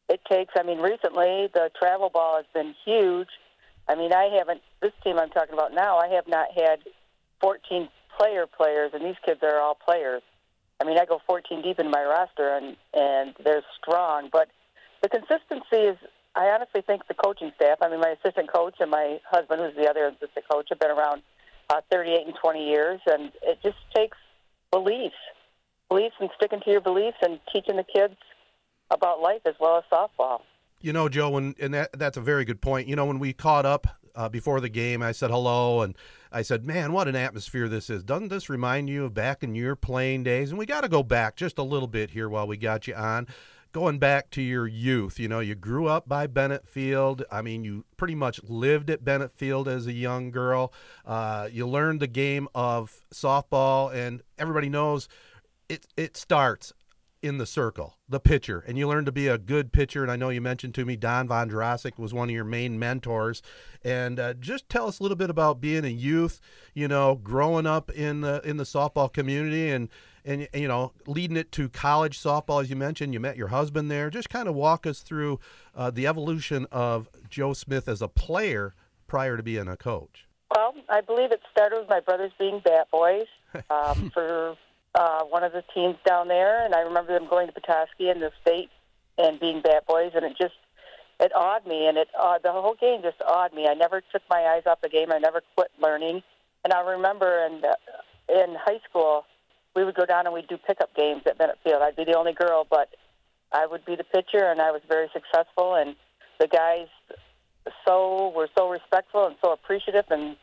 [0.08, 0.54] it takes.
[0.56, 3.28] I mean, recently the travel ball has been huge.
[3.88, 4.62] I mean, I haven't.
[4.80, 6.80] This team I'm talking about now, I have not had
[7.40, 10.22] 14 player players, and these kids are all players.
[10.80, 14.28] I mean, I go 14 deep in my roster, and and they're strong.
[14.32, 14.48] But
[15.02, 15.98] the consistency is.
[16.36, 17.78] I honestly think the coaching staff.
[17.80, 20.90] I mean, my assistant coach and my husband, who's the other assistant coach, have been
[20.90, 21.22] around
[21.70, 24.18] uh, 38 and 20 years, and it just takes
[24.70, 25.16] beliefs,
[25.88, 28.14] beliefs and sticking to your beliefs and teaching the kids
[28.90, 30.40] about life as well as softball.
[30.80, 32.86] You know, Joe, when, and that, that's a very good point.
[32.86, 35.96] You know, when we caught up uh, before the game, I said hello, and
[36.30, 38.04] I said, "Man, what an atmosphere this is!
[38.04, 41.02] Doesn't this remind you of back in your playing days?" And we got to go
[41.02, 43.26] back just a little bit here while we got you on.
[43.76, 47.26] Going back to your youth, you know, you grew up by Bennett Field.
[47.30, 50.72] I mean, you pretty much lived at Bennett Field as a young girl.
[51.04, 55.10] Uh, you learned the game of softball, and everybody knows
[55.68, 55.86] it.
[55.94, 56.72] It starts
[57.20, 60.02] in the circle, the pitcher, and you learn to be a good pitcher.
[60.02, 62.78] And I know you mentioned to me Don Von Jurassic was one of your main
[62.78, 63.42] mentors.
[63.84, 66.40] And uh, just tell us a little bit about being a youth,
[66.72, 69.90] you know, growing up in the in the softball community and
[70.26, 73.14] and you know leading it to college softball as you mentioned.
[73.14, 74.10] You met your husband there.
[74.10, 75.40] Just kind of walk us through
[75.74, 78.74] uh, the evolution of Joe Smith as a player
[79.06, 80.26] prior to being a coach.
[80.54, 83.26] Well, I believe it started with my brothers being bat boys
[83.70, 84.56] um, for
[84.94, 88.20] uh, one of the teams down there, and I remember them going to Petoskey in
[88.20, 88.70] the state
[89.18, 90.54] and being bat boys, and it just
[91.18, 93.66] it awed me, and it uh, the whole game just awed me.
[93.68, 95.12] I never took my eyes off the game.
[95.12, 96.22] I never quit learning,
[96.64, 99.24] and I remember in uh, in high school
[99.76, 101.82] we would go down and we'd do pickup games at Bennett Field.
[101.82, 102.88] I'd be the only girl, but
[103.52, 105.74] I would be the pitcher, and I was very successful.
[105.74, 105.94] And
[106.40, 106.88] the guys
[107.86, 110.36] so were so respectful and so appreciative, and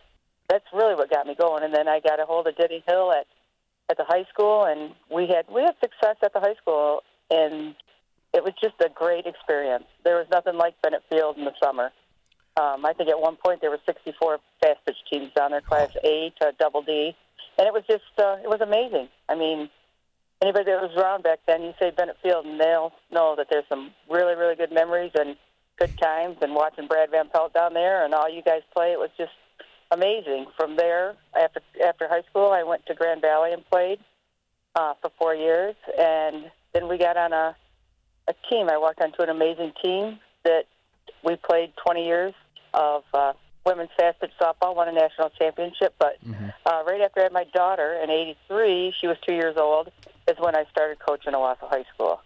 [0.47, 1.63] that's really what got me going.
[1.63, 3.25] And then I got a hold of Denny Hill at
[3.89, 7.75] at the high school, and we had we had success at the high school, and
[8.33, 9.85] it was just a great experience.
[10.03, 11.91] There was nothing like Bennett Field in the summer.
[12.55, 15.89] Um, I think at one point there were 64 fast pitch teams down there, Class
[16.03, 17.15] A to Double D,
[17.57, 19.09] and it was just uh, it was amazing.
[19.29, 19.69] I mean,
[20.41, 23.65] anybody that was around back then, you say Bennett Field, and they'll know that there's
[23.69, 25.35] some really really good memories and
[25.77, 26.37] good times.
[26.41, 29.31] And watching Brad Van Pelt down there and all you guys play, it was just
[29.91, 30.47] amazing.
[30.57, 33.99] From there, after after high school, I went to Grand Valley and played
[34.75, 37.55] uh, for four years, and then we got on a
[38.27, 38.69] a team.
[38.69, 40.63] I walked onto an amazing team that
[41.23, 42.33] we played 20 years
[42.73, 43.33] of uh,
[43.65, 45.93] women's fast pitch softball, won a national championship.
[45.99, 46.49] But mm-hmm.
[46.65, 49.91] uh, right after I had my daughter in '83, she was two years old,
[50.27, 52.19] is when I started coaching Owosso High School.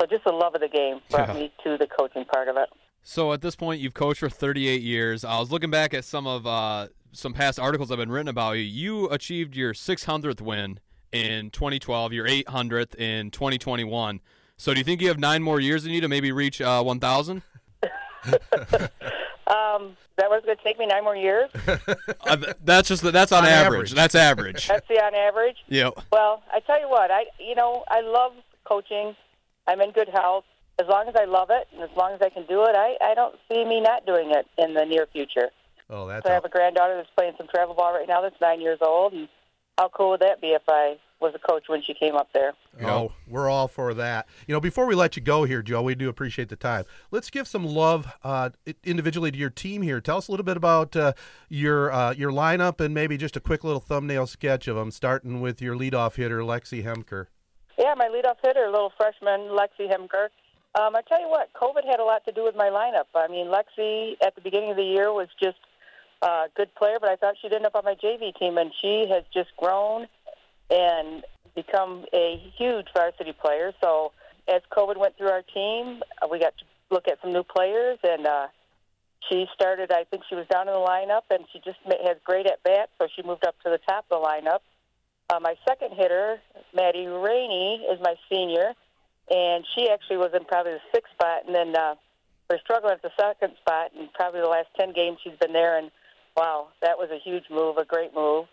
[0.00, 1.34] So just the love of the game brought yeah.
[1.34, 2.68] me to the coaching part of it.
[3.02, 5.24] So at this point, you've coached for 38 years.
[5.24, 8.28] I was looking back at some of uh, some past articles that have been written
[8.28, 8.62] about you.
[8.62, 10.80] You achieved your 600th win
[11.12, 14.20] in 2012, your 800th in 2021.
[14.58, 16.82] So do you think you have nine more years in you to maybe reach uh,
[16.82, 17.42] 1,000?
[19.46, 21.50] Um, that was going to take me nine more years.
[22.26, 23.66] uh, that's just that's on, on average.
[23.66, 23.92] average.
[23.92, 24.68] That's average.
[24.68, 25.58] That's the on average.
[25.68, 25.90] Yeah.
[26.10, 28.32] Well, I tell you what, I you know I love
[28.64, 29.14] coaching.
[29.68, 30.44] I'm in good health
[30.78, 32.96] as long as I love it and as long as I can do it, I,
[33.00, 35.50] I don't see me not doing it in the near future.
[35.88, 36.24] Oh, that's.
[36.24, 38.20] So I have a granddaughter that's playing some travel ball right now.
[38.20, 39.28] That's nine years old, and
[39.78, 42.52] how cool would that be if I was a coach when she came up there?
[42.82, 44.26] Oh, we're all for that.
[44.46, 46.84] You know, before we let you go here, Joe, we do appreciate the time.
[47.10, 48.50] Let's give some love uh,
[48.84, 50.00] individually to your team here.
[50.00, 51.14] Tell us a little bit about uh,
[51.48, 55.40] your uh, your lineup and maybe just a quick little thumbnail sketch of them, starting
[55.40, 57.26] with your leadoff hitter, Lexi Hemker.
[57.78, 60.28] Yeah, my leadoff hitter, little freshman Lexi Hemker.
[60.78, 63.06] Um, I tell you what, COVID had a lot to do with my lineup.
[63.14, 65.56] I mean, Lexi at the beginning of the year was just
[66.20, 69.06] a good player, but I thought she'd end up on my JV team, and she
[69.10, 70.06] has just grown
[70.70, 71.24] and
[71.54, 73.72] become a huge varsity player.
[73.82, 74.12] So
[74.48, 77.98] as COVID went through our team, uh, we got to look at some new players,
[78.02, 78.46] and uh,
[79.28, 79.90] she started.
[79.90, 82.90] I think she was down in the lineup, and she just has great at bat,
[82.98, 84.60] so she moved up to the top of the lineup.
[85.28, 86.38] Uh, my second hitter,
[86.74, 88.74] Maddie Rainey, is my senior
[89.30, 91.94] and she actually was in probably the sixth spot, and then uh,
[92.48, 95.78] we're struggling at the second spot, and probably the last ten games she's been there,
[95.78, 95.90] and
[96.36, 98.46] wow, that was a huge move, a great move.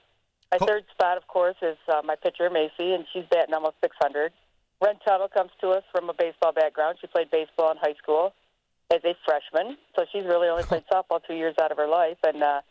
[0.54, 0.68] My cool.
[0.68, 4.32] third spot, of course, is uh, my pitcher Macy, and she's batting almost 600.
[4.80, 7.00] Ren Tuttle comes to us from a baseball background.
[7.02, 8.36] She played baseball in high school
[8.92, 12.18] as a freshman, so she's really only played softball two years out of her life,
[12.24, 12.62] and uh,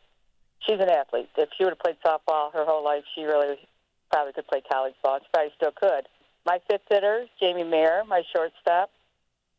[0.61, 1.29] she's an athlete.
[1.37, 3.57] If she would have played softball her whole life, she really
[4.13, 5.19] probably could play college ball.
[5.19, 6.07] She probably still could.
[6.47, 8.91] My fifth hitter, Jamie Mayer, my shortstop.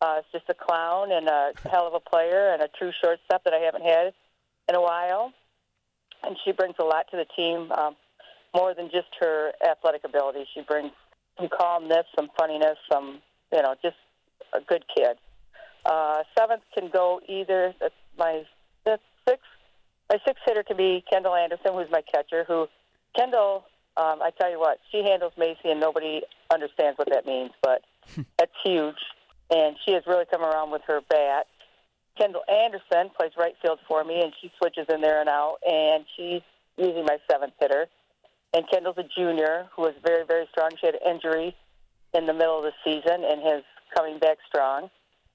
[0.02, 3.44] Uh, is just a clown and a hell of a player and a true shortstop
[3.46, 4.14] that I haven't had
[4.68, 5.34] in a while.
[6.24, 7.96] And she brings a lot to the team, um,
[8.54, 10.46] more than just her athletic ability.
[10.54, 10.92] She brings
[11.40, 13.98] some calmness, some funniness, some, you know, just
[14.54, 15.18] a good kid.
[15.86, 17.74] Uh, seventh can go either.
[17.80, 18.44] That's my
[18.86, 19.44] sixth.
[20.10, 22.46] My sixth hitter can be Kendall Anderson, who's my catcher.
[22.48, 22.68] Who
[23.16, 23.66] Kendall
[23.96, 26.22] um, I tell you what, she handles Macy, and nobody
[26.52, 27.84] understands what that means, but
[28.38, 28.98] that's huge.
[29.52, 31.48] And she has really come around with her bat.
[32.18, 36.06] Kendall Anderson plays right field for me, and she switches in there and out, and
[36.16, 36.42] she's
[36.78, 37.88] usually my seventh hitter.
[38.54, 40.72] And Kendall's a junior who is very, very strong.
[40.80, 41.56] She had an injury
[42.14, 43.64] in the middle of the season and is
[43.96, 44.90] coming back strong.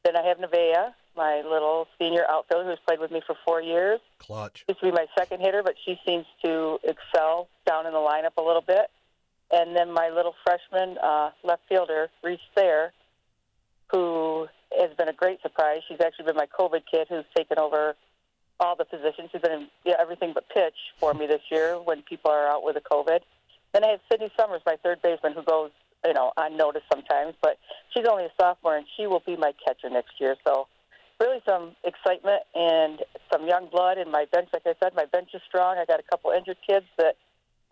[0.04, 4.00] Then I have Nevaeh, my little senior outfielder who's played with me for four years.
[4.20, 4.64] Clutch.
[4.68, 8.36] Used to be my second hitter, but she seems to excel down in the lineup
[8.36, 8.90] a little bit.
[9.50, 12.92] And then my little freshman uh, left fielder, Reese Thayer,
[13.90, 14.46] who
[14.78, 15.80] has been a great surprise.
[15.88, 17.96] She's actually been my COVID kid who's taken over
[18.60, 19.30] all the positions.
[19.32, 22.62] She's been in yeah, everything but pitch for me this year when people are out
[22.64, 23.20] with the COVID.
[23.72, 25.70] Then I have Sydney Summers, my third baseman, who goes,
[26.04, 27.58] you know, unnoticed sometimes, but
[27.94, 30.36] she's only a sophomore and she will be my catcher next year.
[30.46, 30.66] So
[31.20, 33.00] really some excitement and
[33.32, 34.48] some young blood in my bench.
[34.52, 35.76] Like I said, my bench is strong.
[35.78, 37.16] I got a couple injured kids that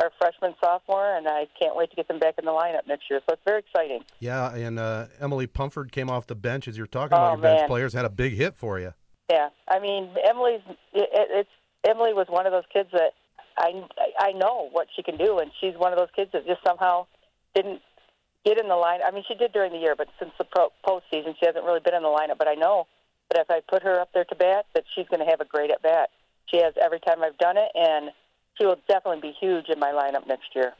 [0.03, 3.05] are freshman, sophomore, and I can't wait to get them back in the lineup next
[3.09, 3.21] year.
[3.27, 4.05] So it's very exciting.
[4.19, 7.43] Yeah, and uh, Emily Pumford came off the bench as you're talking about Oh, your
[7.43, 7.69] bench man.
[7.69, 7.95] players.
[7.95, 8.93] Had a big hit for you.
[9.31, 10.61] Yeah, I mean Emily's.
[10.93, 11.51] It, it's
[11.85, 13.13] Emily was one of those kids that
[13.59, 13.83] I
[14.19, 17.07] I know what she can do, and she's one of those kids that just somehow
[17.55, 17.81] didn't
[18.45, 19.01] get in the line.
[19.07, 21.81] I mean, she did during the year, but since the pro, postseason, she hasn't really
[21.81, 22.39] been in the lineup.
[22.39, 22.87] But I know
[23.31, 25.45] that if I put her up there to bat, that she's going to have a
[25.45, 26.11] great at bat.
[26.47, 28.11] She has every time I've done it, and
[28.57, 30.73] she will definitely be huge in my lineup next year.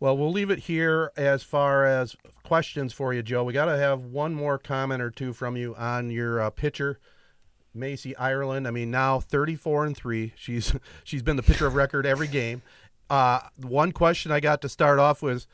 [0.00, 3.44] Well, we'll leave it here as far as questions for you, Joe.
[3.44, 6.98] We got to have one more comment or two from you on your uh, pitcher,
[7.74, 8.66] Macy Ireland.
[8.66, 10.32] I mean, now 34 and three.
[10.36, 12.62] She's she's been the pitcher of record every game.
[13.10, 15.46] Uh, one question I got to start off was,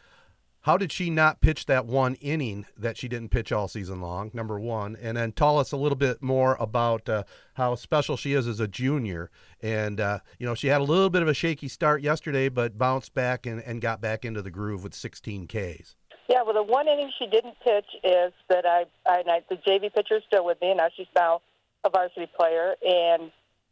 [0.64, 4.30] how did she not pitch that one inning that she didn't pitch all season long?
[4.34, 8.34] Number one, and then tell us a little bit more about uh, how special she
[8.34, 9.30] is as a junior.
[9.62, 12.76] And uh, you know, she had a little bit of a shaky start yesterday, but
[12.76, 15.96] bounced back and, and got back into the groove with 16 Ks.
[16.28, 19.92] Yeah, well, the one inning she didn't pitch is that I, I, I the JV
[19.92, 21.40] pitcher is still with me, and now she's now
[21.84, 23.30] a varsity player, and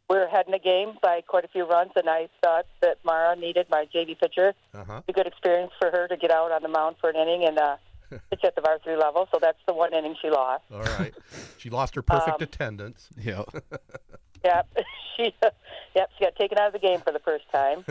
[0.09, 2.97] we were ahead in the game by quite a few runs, and I thought that
[3.03, 4.53] Mara needed my JV pitcher.
[4.73, 4.97] Uh huh.
[5.07, 7.45] It's a good experience for her to get out on the mound for an inning
[7.45, 7.77] and uh,
[8.31, 9.27] pitch at the varsity level.
[9.31, 10.63] So that's the one inning she lost.
[10.73, 11.13] All right.
[11.57, 13.09] She lost her perfect Um, attendance.
[13.21, 13.43] Yeah.
[14.41, 14.67] Yep,
[15.17, 15.33] she,
[15.95, 17.83] yep, she got taken out of the game for the first time.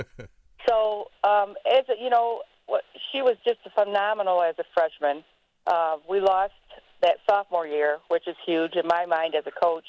[0.67, 5.23] so, um, as a, you know, what, she was just phenomenal as a freshman.
[5.67, 6.55] Uh, we lost
[7.03, 9.85] that sophomore year, which is huge in my mind as a coach.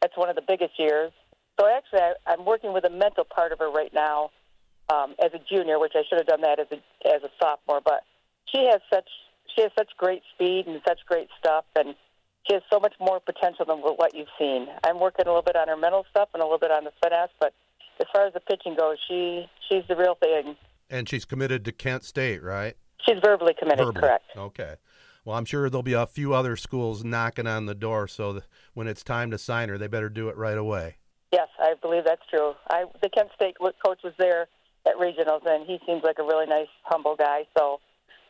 [0.00, 1.12] That's one of the biggest years.
[1.58, 4.30] So actually, I, I'm working with a mental part of her right now
[4.88, 6.76] um, as a junior, which I should have done that as a
[7.08, 7.80] as a sophomore.
[7.84, 8.04] But
[8.46, 9.08] she has such
[9.54, 11.94] she has such great speed and such great stuff, and
[12.46, 14.68] she has so much more potential than what you've seen.
[14.84, 16.92] I'm working a little bit on her mental stuff and a little bit on the
[17.02, 17.52] finesse, but
[18.00, 20.56] as far as the pitching goes, she she's the real thing.
[20.90, 22.76] And she's committed to Kent State, right?
[23.04, 24.00] She's verbally committed, Verbally.
[24.00, 24.24] correct?
[24.36, 24.74] Okay.
[25.28, 28.40] Well, I'm sure there'll be a few other schools knocking on the door, so
[28.72, 30.96] when it's time to sign her, they better do it right away.
[31.34, 32.54] Yes, I believe that's true.
[32.70, 34.48] I the Kent State coach was there
[34.86, 37.46] at regionals, and he seems like a really nice, humble guy.
[37.58, 37.78] So,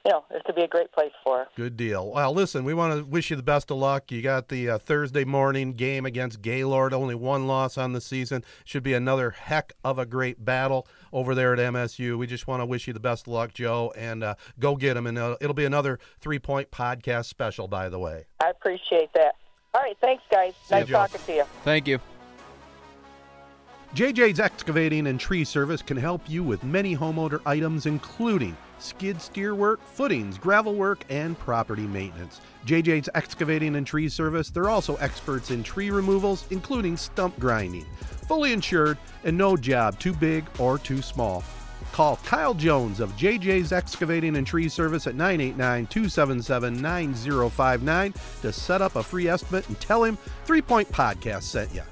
[0.05, 1.47] you know, it could be a great place for her.
[1.55, 2.11] Good deal.
[2.11, 4.11] Well, listen, we want to wish you the best of luck.
[4.11, 8.43] You got the uh, Thursday morning game against Gaylord, only one loss on the season.
[8.65, 12.19] Should be another heck of a great battle over there at MSU.
[12.19, 14.95] We just want to wish you the best of luck, Joe, and uh, go get
[14.95, 15.07] them.
[15.07, 18.27] And uh, it'll be another three point podcast special, by the way.
[18.43, 19.35] I appreciate that.
[19.75, 20.55] All right, thanks, guys.
[20.65, 20.95] See nice Joe.
[20.95, 21.45] talking to you.
[21.65, 21.99] Thank you.
[23.95, 29.55] JJ's Excavating and Tree Service can help you with many homeowner items, including skid steer
[29.55, 32.41] work, footings, gravel work, and property maintenance.
[32.67, 37.87] JJ's Excavating and Tree Service, they're also experts in tree removals, including stump grinding.
[38.29, 41.43] Fully insured and no job too big or too small.
[41.93, 48.83] Call Kyle Jones of JJ's Excavating and Tree Service at 989 277 9059 to set
[48.83, 51.83] up a free estimate and tell him Three Point Podcast sent you.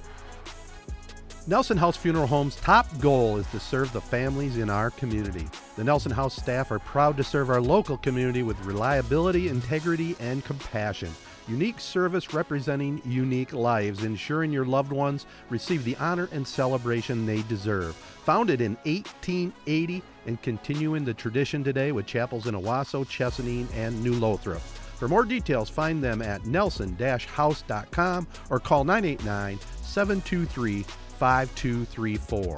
[1.48, 5.46] Nelson House Funeral Home's top goal is to serve the families in our community.
[5.76, 10.44] The Nelson House staff are proud to serve our local community with reliability, integrity, and
[10.44, 11.10] compassion.
[11.48, 17.42] Unique service representing unique lives, ensuring your loved ones receive the honor and celebration they
[17.42, 17.94] deserve.
[18.24, 24.14] Founded in 1880 and continuing the tradition today with chapels in Owosso, Chesaning, and New
[24.14, 24.60] Lothrop.
[24.96, 32.56] For more details, find them at nelson-house.com or call 989 723 5234.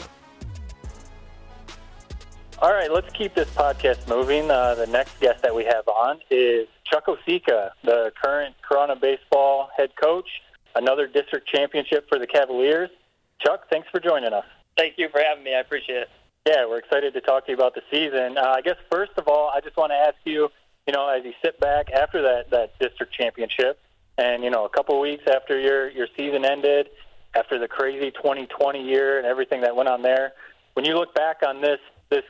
[2.60, 4.50] All right, let's keep this podcast moving.
[4.50, 9.70] Uh, the next guest that we have on is Chuck Osika, the current Corunna baseball
[9.76, 10.28] head coach,
[10.74, 12.90] another district championship for the Cavaliers.
[13.40, 14.44] Chuck, thanks for joining us.
[14.76, 15.54] Thank you for having me.
[15.54, 16.08] I appreciate it.
[16.46, 18.38] Yeah, we're excited to talk to you about the season.
[18.38, 20.48] Uh, I guess first of all, I just want to ask you,
[20.86, 23.78] you know, as you sit back after that that district championship,
[24.16, 26.88] and you know, a couple weeks after your your season ended,
[27.34, 30.32] after the crazy 2020 year and everything that went on there,
[30.74, 32.24] when you look back on this this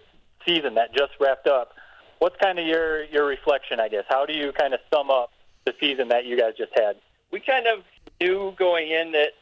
[0.47, 1.73] season that just wrapped up,
[2.19, 3.81] what's kind of your your reflection?
[3.81, 5.33] I guess how do you kind of sum up
[5.64, 6.97] the season that you guys just had?
[7.31, 7.85] We kind of
[8.21, 9.33] knew going in that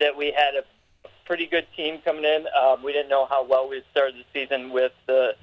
[0.00, 0.62] that we had a
[1.24, 2.46] pretty good team coming in.
[2.60, 5.34] Um, we didn't know how well we started the season with the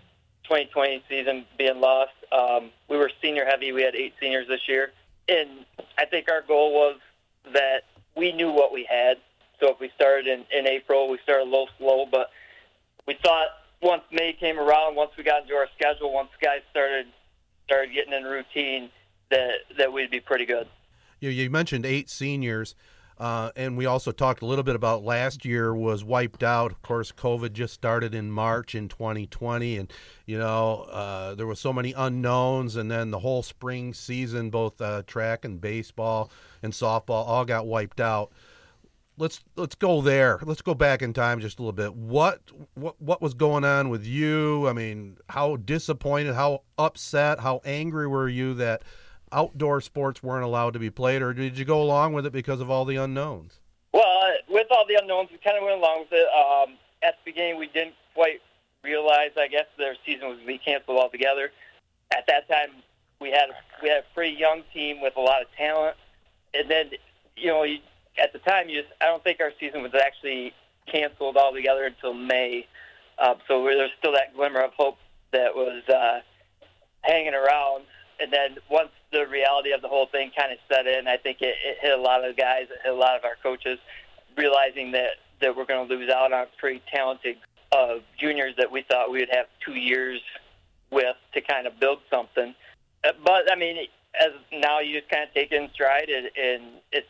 [0.43, 2.13] 2020 season being lost.
[2.31, 3.71] Um, we were senior heavy.
[3.71, 4.91] We had eight seniors this year,
[5.27, 5.49] and
[5.97, 6.99] I think our goal was
[7.53, 7.83] that
[8.15, 9.17] we knew what we had.
[9.59, 12.31] So if we started in, in April, we started a little slow, but
[13.07, 13.47] we thought
[13.83, 17.07] once May came around, once we got into our schedule, once guys started
[17.65, 18.89] started getting in routine,
[19.29, 20.67] that that we'd be pretty good.
[21.19, 22.75] You, you mentioned eight seniors.
[23.17, 26.71] Uh, and we also talked a little bit about last year was wiped out.
[26.71, 29.93] Of course, COVID just started in March in 2020, and
[30.25, 32.75] you know uh, there was so many unknowns.
[32.75, 36.31] And then the whole spring season, both uh, track and baseball
[36.63, 38.31] and softball, all got wiped out.
[39.17, 40.39] Let's let's go there.
[40.41, 41.93] Let's go back in time just a little bit.
[41.95, 42.41] What
[42.73, 44.67] what what was going on with you?
[44.67, 48.83] I mean, how disappointed, how upset, how angry were you that?
[49.33, 52.61] outdoor sports weren't allowed to be played, or did you go along with it because
[52.61, 53.59] of all the unknowns?
[53.91, 56.27] Well, uh, with all the unknowns, we kind of went along with it.
[56.27, 58.41] Um, at the beginning, we didn't quite
[58.83, 61.51] realize, I guess, their season was be canceled altogether.
[62.15, 62.69] At that time,
[63.19, 63.49] we had
[63.81, 65.97] we had a pretty young team with a lot of talent,
[66.53, 66.91] and then
[67.35, 67.79] you know, you,
[68.21, 70.53] at the time, you just I don't think our season was actually
[70.91, 72.67] canceled altogether until May.
[73.17, 74.97] Uh, so there's still that glimmer of hope
[75.31, 76.21] that was uh,
[77.01, 77.83] hanging around.
[78.19, 81.07] And then once the reality of the whole thing kind of set in.
[81.07, 83.37] I think it, it hit a lot of guys, it hit a lot of our
[83.41, 83.79] coaches,
[84.35, 87.37] realizing that that we're going to lose out on pretty talented
[87.71, 90.21] uh, juniors that we thought we would have two years
[90.89, 92.55] with to kind of build something.
[93.03, 93.87] Uh, but I mean,
[94.19, 97.07] as now you just kind of take it in stride, and, and it's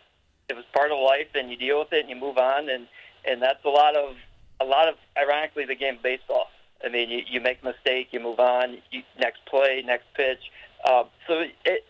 [0.49, 2.87] it was part of life, and you deal with it, and you move on, and
[3.25, 4.15] and that's a lot of
[4.59, 6.47] a lot of ironically the game of baseball.
[6.83, 10.39] I mean, you, you make a mistake, you move on, you, next play, next pitch.
[10.83, 11.85] Uh, so it,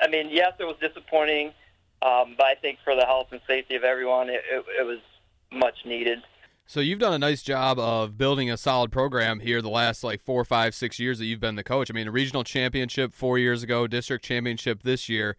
[0.00, 1.48] I mean, yes, it was disappointing,
[2.02, 5.00] um, but I think for the health and safety of everyone, it, it, it was
[5.50, 6.20] much needed.
[6.68, 10.20] So you've done a nice job of building a solid program here the last like
[10.20, 11.90] four, five, six years that you've been the coach.
[11.90, 15.36] I mean, a regional championship four years ago, district championship this year.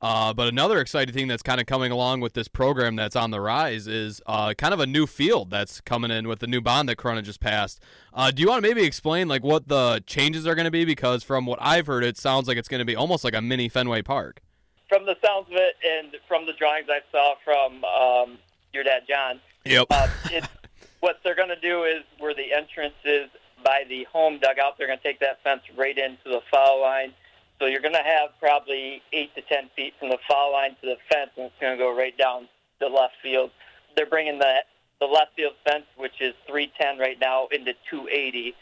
[0.00, 3.32] Uh, but another exciting thing that's kind of coming along with this program that's on
[3.32, 6.60] the rise is uh, kind of a new field that's coming in with the new
[6.60, 7.80] bond that Corunna just passed.
[8.14, 10.84] Uh, do you want to maybe explain like what the changes are going to be?
[10.84, 13.42] Because from what I've heard, it sounds like it's going to be almost like a
[13.42, 14.40] mini Fenway Park.
[14.88, 18.38] From the sounds of it, and from the drawings I saw from um,
[18.72, 19.86] your dad John, yep.
[19.90, 20.44] Uh, it,
[21.00, 23.28] what they're going to do is where the entrance is
[23.64, 27.12] by the home dugout, they're going to take that fence right into the foul line
[27.58, 30.86] so you're going to have probably eight to ten feet from the foul line to
[30.86, 32.48] the fence, and it's going to go right down
[32.80, 33.50] the left field.
[33.96, 34.60] They're bringing the
[35.00, 38.54] the left field fence, which is 310 right now, into 280.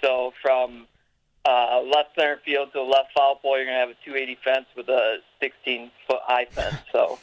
[0.00, 0.86] So from
[1.44, 4.66] uh, left center field to left foul pole, you're going to have a 280 fence
[4.76, 6.76] with a 16 foot high fence.
[6.92, 7.18] So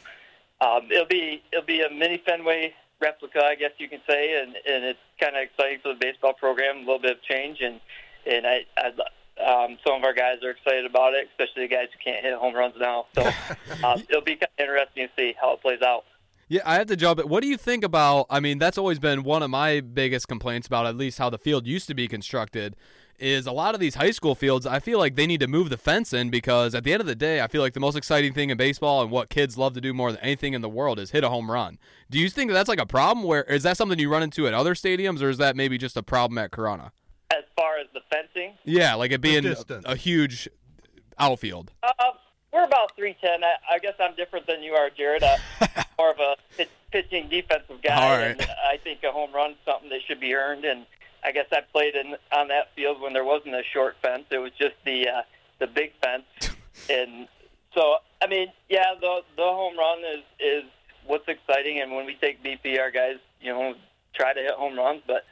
[0.60, 4.56] um, it'll be it'll be a mini Fenway replica, I guess you can say, and
[4.68, 7.80] and it's kind of exciting for the baseball program, a little bit of change, and
[8.26, 9.00] and I I'd,
[9.46, 12.34] um, some of our guys are excited about it, especially the guys who can't hit
[12.36, 13.06] home runs now.
[13.16, 13.22] So
[13.84, 16.06] um, it'll be kind of interesting to see how it plays out.
[16.50, 17.24] Yeah, I had to jump.
[17.26, 18.26] What do you think about?
[18.30, 21.38] I mean, that's always been one of my biggest complaints about at least how the
[21.38, 22.76] field used to be constructed.
[23.20, 25.72] Is a lot of these high school fields, I feel like they need to move
[25.72, 27.96] the fence in because at the end of the day, I feel like the most
[27.96, 30.70] exciting thing in baseball and what kids love to do more than anything in the
[30.70, 31.80] world is hit a home run.
[32.12, 33.26] Do you think that's like a problem?
[33.26, 35.98] Where is that something you run into at other stadiums, or is that maybe just
[35.98, 36.92] a problem at Corunna?
[37.32, 38.54] As far as the fencing?
[38.64, 39.56] Yeah, like it being a,
[39.86, 40.48] a, huge
[41.20, 41.72] outfield.
[41.84, 41.94] Uh,
[42.54, 43.44] we're about 310.
[43.44, 45.24] I, I, guess I'm different than you are, Jared.
[45.24, 45.38] Uh,
[46.00, 48.22] more of a pit, pitching defensive guy.
[48.22, 50.66] And I think a home run is something that should be earned.
[50.66, 50.86] And
[51.24, 54.26] I guess I played in on that field when there wasn't a short fence.
[54.32, 55.22] It was just the uh,
[55.60, 56.56] the big fence.
[56.90, 57.28] and
[57.74, 60.64] so, I mean, yeah, the the home run is is
[61.06, 61.82] what's exciting.
[61.82, 63.76] And when we take BP, our guys, you know,
[64.14, 65.02] try to hit home runs.
[65.06, 65.26] But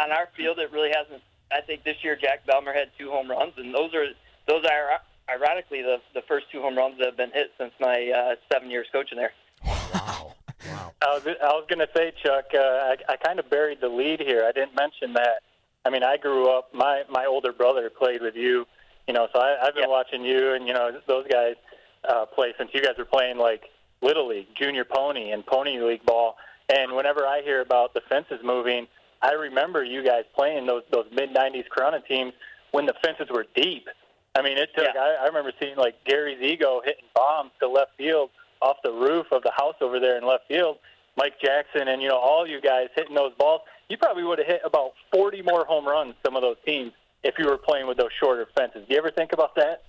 [0.00, 1.22] on our field, it really hasn't
[1.52, 4.06] I think this year Jack Belmer had two home runs, and those are
[4.46, 8.10] those are ironically the the first two home runs that have been hit since my
[8.10, 9.32] uh, seven years coaching there.
[9.64, 10.34] Wow.
[10.70, 10.92] Wow.
[11.02, 13.88] I was I was going to say, Chuck, uh, I, I kind of buried the
[13.88, 14.44] lead here.
[14.46, 15.42] I didn't mention that.
[15.84, 16.74] I mean, I grew up.
[16.74, 18.66] My my older brother played with you,
[19.06, 19.28] you know.
[19.32, 21.54] So I, I've been watching you and you know those guys
[22.08, 23.64] uh, play since you guys were playing like
[24.02, 26.36] little league, junior pony, and pony league ball.
[26.68, 28.86] And whenever I hear about the fences moving,
[29.22, 32.32] I remember you guys playing those those mid '90s Corunna teams
[32.72, 33.86] when the fences were deep.
[34.34, 34.86] I mean, it took.
[34.94, 35.00] Yeah.
[35.00, 38.30] I, I remember seeing like Gary Ziegler hitting bombs to left field
[38.62, 40.78] off the roof of the house over there in left field.
[41.16, 43.62] Mike Jackson and you know all you guys hitting those balls.
[43.88, 46.14] You probably would have hit about 40 more home runs.
[46.24, 46.92] Some of those teams
[47.24, 48.86] if you were playing with those shorter fences.
[48.88, 49.82] Do you ever think about that?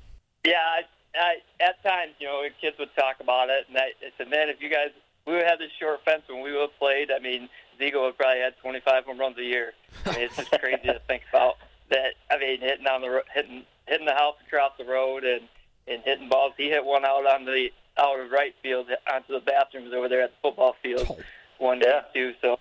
[0.44, 0.82] Yeah, I,
[1.16, 4.50] I, at times, you know, kids would talk about it, and I, I said, man,
[4.50, 4.90] if you guys
[5.26, 7.12] we would have this short fence when we would have played.
[7.12, 7.50] I mean,
[7.82, 9.74] Ziegler would probably had 25 home runs a year.
[10.06, 11.56] I mean, it's just crazy to think about
[11.90, 12.14] that.
[12.30, 15.42] I mean, hitting on the hitting hitting the house across the road and
[15.88, 16.54] and hitting balls.
[16.58, 20.22] He hit one out on the out of right field onto the bathrooms over there
[20.22, 21.18] at the football field oh.
[21.58, 22.02] one day yeah.
[22.14, 22.34] too.
[22.42, 22.60] So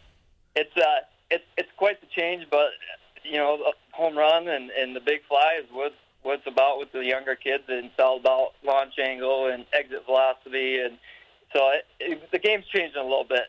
[0.57, 2.71] it's uh it's it's quite the change, but
[3.23, 5.93] you know, the home run and and the big fly is what
[6.23, 10.05] what it's about with the younger kids, and it's all about launch angle and exit
[10.07, 10.99] velocity and
[11.53, 13.47] so it, it, the game's changing a little bit.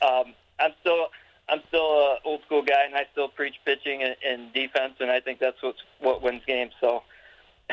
[0.00, 1.08] Um, I'm still
[1.48, 5.10] I'm still an old school guy, and I still preach pitching and, and defense, and
[5.10, 6.72] I think that's what's what wins games.
[6.80, 7.02] So.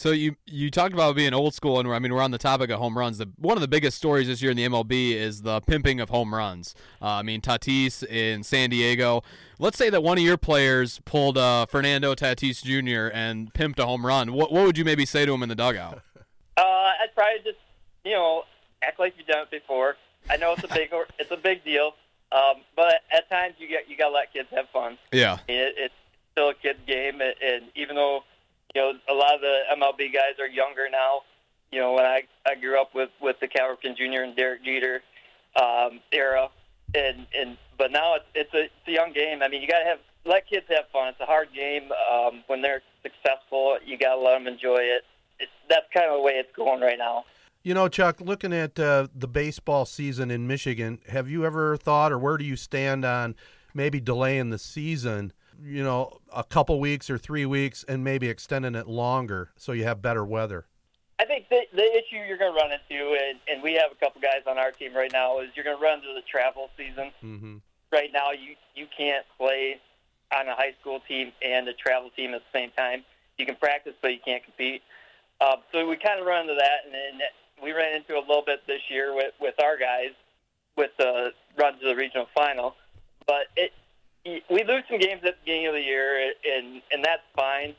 [0.00, 2.70] So you you talked about being old school, and I mean we're on the topic
[2.70, 3.18] of home runs.
[3.18, 6.08] The, one of the biggest stories this year in the MLB is the pimping of
[6.08, 6.74] home runs.
[7.02, 9.22] Uh, I mean Tatis in San Diego.
[9.58, 13.14] Let's say that one of your players pulled uh, Fernando Tatis Jr.
[13.14, 14.32] and pimped a home run.
[14.32, 16.00] What what would you maybe say to him in the dugout?
[16.56, 17.58] Uh, I'd probably just
[18.02, 18.44] you know
[18.82, 19.96] act like you've done it before.
[20.30, 21.94] I know it's a big it's a big deal,
[22.32, 24.96] um, but at times you get you gotta let kids have fun.
[25.12, 25.94] Yeah, it, it's
[26.32, 28.22] still a kid's game, and even though
[28.74, 31.22] you know a lot of the MLB guys are younger now,
[31.72, 34.22] you know when I I grew up with with the Cal Ripken Jr.
[34.22, 35.02] and Derek Jeter
[35.60, 36.48] um, era,
[36.94, 39.42] and and but now it's it's a it's a young game.
[39.42, 41.08] I mean you gotta have let kids have fun.
[41.08, 41.90] It's a hard game.
[42.12, 45.04] Um, when they're successful, you gotta let them enjoy it.
[45.40, 47.24] It's, that's kind of the way it's going right now.
[47.62, 52.10] You know, Chuck, looking at uh, the baseball season in Michigan, have you ever thought,
[52.10, 53.34] or where do you stand on
[53.74, 58.74] maybe delaying the season, you know, a couple weeks or three weeks and maybe extending
[58.74, 60.68] it longer so you have better weather?
[61.18, 63.94] I think the, the issue you're going to run into, and, and we have a
[64.02, 66.70] couple guys on our team right now, is you're going to run into the travel
[66.78, 67.12] season.
[67.22, 67.56] Mm-hmm.
[67.92, 69.78] Right now, you, you can't play
[70.34, 73.04] on a high school team and a travel team at the same time.
[73.36, 74.80] You can practice, but you can't compete.
[75.42, 77.20] Uh, so we kind of run into that, and, and
[77.62, 80.12] we ran into a little bit this year with with our guys
[80.76, 82.74] with the run to the regional final.
[83.26, 83.72] But it
[84.24, 87.74] we lose some games at the beginning of the year, and and that's fine.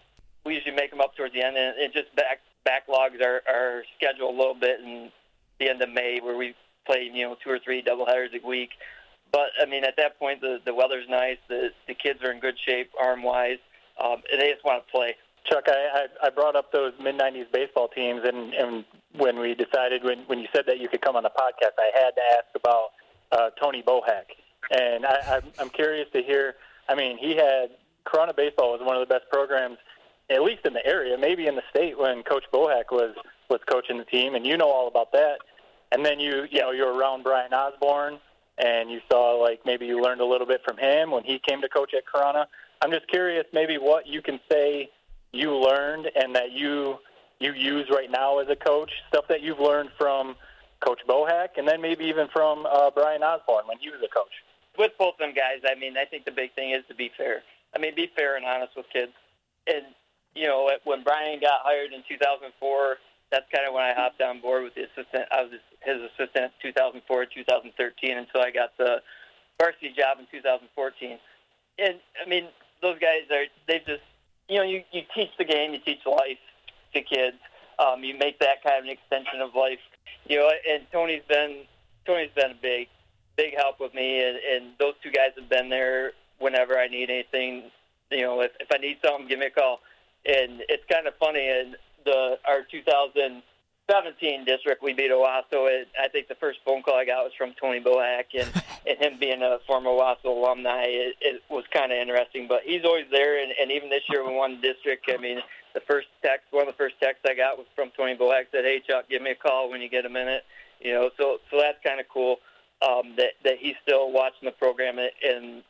[0.46, 3.84] We usually make them up towards the end, and it just back backlogs our our
[3.98, 5.12] schedule a little bit in
[5.60, 6.56] the end of May, where we
[6.86, 8.72] play you know two or three doubleheaders a week.
[9.32, 12.40] But I mean, at that point, the the weather's nice, the the kids are in
[12.40, 13.60] good shape arm wise,
[14.04, 15.16] um, and they just want to play.
[15.46, 18.86] Chuck, I, I, I brought up those mid '90s baseball teams, and, and
[19.18, 21.92] when we decided when when you said that you could come on the podcast, I
[21.94, 22.90] had to ask about
[23.32, 24.26] uh, Tony Bohack,
[24.72, 26.56] and I, I'm, I'm curious to hear.
[26.90, 27.72] I mean, he had
[28.06, 29.78] Corunna baseball was one of the best programs,
[30.30, 33.16] at least in the area, maybe in the state when Coach Bohack was
[33.50, 35.40] was coaching the team, and you know all about that.
[35.92, 38.20] And then you you know you're around Brian Osborne,
[38.58, 41.62] and you saw like maybe you learned a little bit from him when he came
[41.62, 42.46] to coach at Corunna.
[42.82, 44.90] I'm just curious, maybe what you can say
[45.32, 46.98] you learned and that you
[47.42, 50.36] you use right now as a coach, stuff that you've learned from
[50.80, 54.34] Coach Bohack, and then maybe even from uh, Brian Osborne when he was a coach?
[54.78, 57.44] With both them guys, I mean, I think the big thing is to be fair.
[57.76, 59.12] I mean, be fair and honest with kids.
[59.68, 59.86] And
[60.34, 62.98] you know, when Brian got hired in 2004,
[63.32, 65.28] that's kind of when I hopped on board with the assistant.
[65.32, 69.02] I was his assistant 2004, 2013 until I got the
[69.60, 71.20] varsity job in 2014.
[71.80, 72.48] And I mean,
[72.82, 74.04] those guys are they just
[74.50, 76.40] you know you you teach the game, you teach life,
[76.94, 77.38] to kids.
[77.80, 79.80] Um, you make that kind of an extension of life.
[80.28, 81.64] You know, and Tony's been
[82.06, 82.88] Tony's been a big
[83.36, 87.10] big help with me, and, and those two guys have been there whenever I need
[87.10, 87.72] anything.
[88.12, 89.80] You know, if if I need something, give me a call.
[90.26, 91.48] And it's kind of funny.
[91.48, 91.76] And
[92.06, 95.74] the our 2017 district, we beat Owosso.
[95.74, 98.52] And I think the first phone call I got was from Tony Bohack, and
[98.88, 102.48] and him being a former Owosso alumni, it, it was kind of interesting.
[102.48, 105.10] But he's always there, and, and even this year we won the district.
[105.12, 105.40] I mean,
[105.74, 108.46] the first text, one of the first texts I got was from Tony Bohack.
[108.52, 110.44] Said, "Hey Chuck, give me a call when you get a minute."
[110.80, 112.38] You know, so so that's kind of cool
[112.82, 115.64] um, that that he's still watching the program and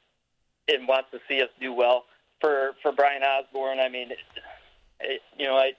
[0.67, 2.05] and wants to see us do well.
[2.39, 4.11] For for Brian Osborne, I mean,
[4.99, 5.73] it, you know, I,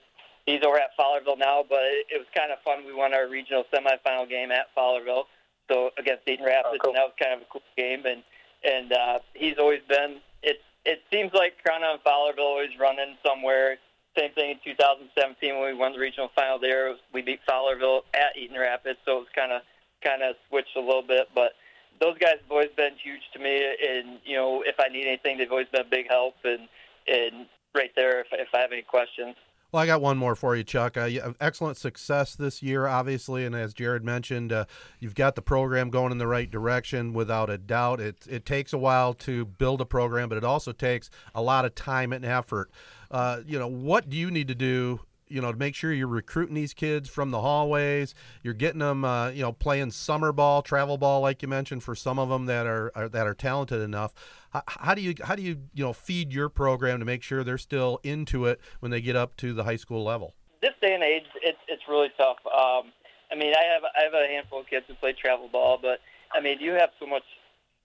[0.45, 2.85] he's over at Fowlerville now, but it, it was kind of fun.
[2.85, 5.25] We won our regional semifinal game at Fowlerville,
[5.69, 6.91] so against Eaton Rapids, oh, cool.
[6.91, 8.05] and that was kind of a cool game.
[8.05, 8.23] And
[8.63, 10.21] and uh, he's always been.
[10.41, 13.77] It it seems like Corunna and Fowlerville always running somewhere
[14.17, 16.95] same thing in 2017 when we won the regional final there.
[17.13, 19.61] We beat Fowlerville at Eaton Rapids, so it was kind of
[20.03, 21.29] kind of switched a little bit.
[21.33, 21.53] But
[21.99, 25.37] those guys have always been huge to me, and you know, if I need anything,
[25.37, 26.67] they've always been a big help and
[27.07, 29.35] and right there if if I have any questions.
[29.73, 30.97] Well, I got one more for you, Chuck.
[30.97, 34.65] Uh, excellent success this year, obviously, and as Jared mentioned, uh,
[34.99, 37.99] you've got the program going in the right direction without a doubt.
[37.99, 41.65] It it takes a while to build a program, but it also takes a lot
[41.65, 42.69] of time and effort.
[43.13, 44.99] Uh, you know, what do you need to do
[45.29, 48.15] you know to make sure you're recruiting these kids from the hallways?
[48.41, 51.95] You're getting them uh, you know playing summer ball travel ball like you mentioned for
[51.95, 54.13] some of them that are, are that are talented enough.
[54.51, 57.43] How, how, do you how do you you know feed your program to make sure
[57.43, 60.33] they're still into it when they get up to the high school level?
[60.61, 62.37] This day and age it's it's really tough.
[62.47, 62.91] Um,
[63.31, 65.99] i mean i have i have a handful of kids who play travel ball but
[66.33, 67.23] i mean you have so much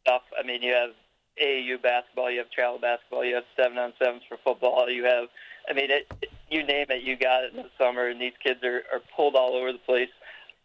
[0.03, 0.23] stuff.
[0.39, 0.91] I mean you have
[1.43, 5.29] AAU basketball, you have travel basketball, you have seven on sevens for football, you have,
[5.69, 6.07] I mean, it,
[6.51, 9.35] you name it, you got it in the summer, and these kids are, are pulled
[9.35, 10.09] all over the place.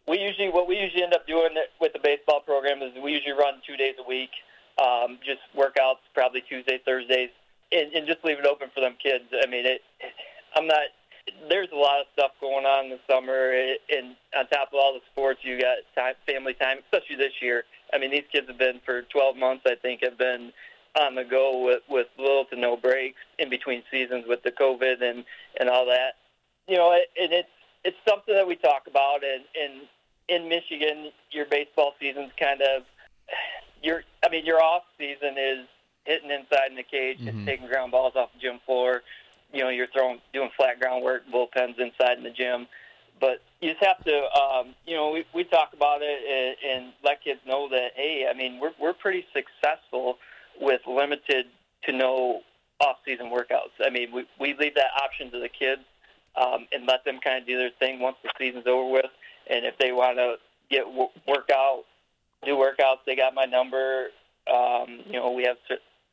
[0.08, 3.34] We usually, what we usually end up doing with the baseball program is we usually
[3.34, 4.32] run two days a week,
[4.82, 7.30] um, just workouts, probably Tuesday, Thursdays,
[7.72, 9.26] and, and just leave it open for them kids.
[9.32, 9.82] I mean, it,
[10.56, 10.92] I'm not.
[11.48, 14.94] There's a lot of stuff going on in the summer, and on top of all
[14.94, 17.64] the sports, you got time, family time, especially this year.
[17.94, 19.64] I mean, these kids have been for 12 months.
[19.66, 20.52] I think have been
[21.00, 25.02] on the go with with little to no breaks in between seasons with the COVID
[25.02, 25.26] and
[25.60, 26.16] and all that.
[26.68, 27.50] You know, and it's
[27.84, 29.22] it's something that we talk about.
[29.24, 29.82] And in
[30.30, 32.84] in Michigan, your baseball season's kind of
[33.82, 34.04] your.
[34.26, 35.68] I mean, your off season is
[36.06, 37.30] hitting inside in the cage mm-hmm.
[37.30, 39.02] and taking ground balls off the gym floor.
[39.52, 42.68] You know, you're throwing doing flat ground work, bullpens inside in the gym.
[43.20, 46.94] But you just have to, um, you know, we, we talk about it and, and
[47.04, 50.18] let kids know that, hey, I mean, we're, we're pretty successful
[50.60, 51.46] with limited
[51.86, 52.42] to no
[52.82, 53.72] off-season workouts.
[53.86, 55.82] I mean, we, we leave that option to the kids
[56.36, 59.12] um, and let them kind of do their thing once the season's over with.
[59.50, 60.36] And if they want to
[60.70, 61.84] get work out,
[62.46, 64.08] do workouts, they got my number.
[64.54, 65.58] Um, you know, we have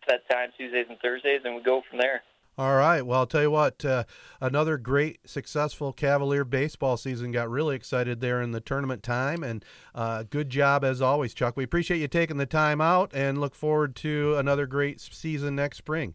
[0.07, 2.23] set times Tuesdays and Thursdays, and we go from there.
[2.61, 3.01] All right.
[3.01, 4.05] Well, I'll tell you what, uh,
[4.39, 7.33] another great, successful Cavalier baseball season.
[7.33, 11.57] Got really excited there in the tournament time, and uh, good job as always, Chuck.
[11.57, 15.79] We appreciate you taking the time out and look forward to another great season next
[15.79, 16.13] spring.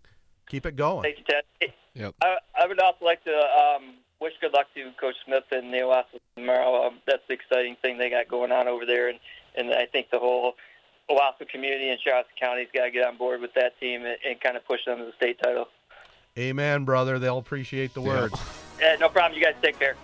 [0.47, 1.01] Keep it going.
[1.01, 1.73] Thank you, Ted.
[1.95, 2.13] Yep.
[2.21, 5.77] I, I would also like to um, wish good luck to Coach Smith and the
[5.77, 6.85] Owosso tomorrow.
[6.85, 9.17] Um, that's the exciting thing they got going on over there, and,
[9.57, 10.53] and I think the whole
[11.09, 14.39] Owosso community and Charleston County's got to get on board with that team and, and
[14.39, 15.69] kind of push them to the state title.
[16.38, 17.17] Amen, brother.
[17.17, 18.39] They'll appreciate the words.
[18.77, 19.39] Yeah, no problem.
[19.39, 19.95] You guys take care.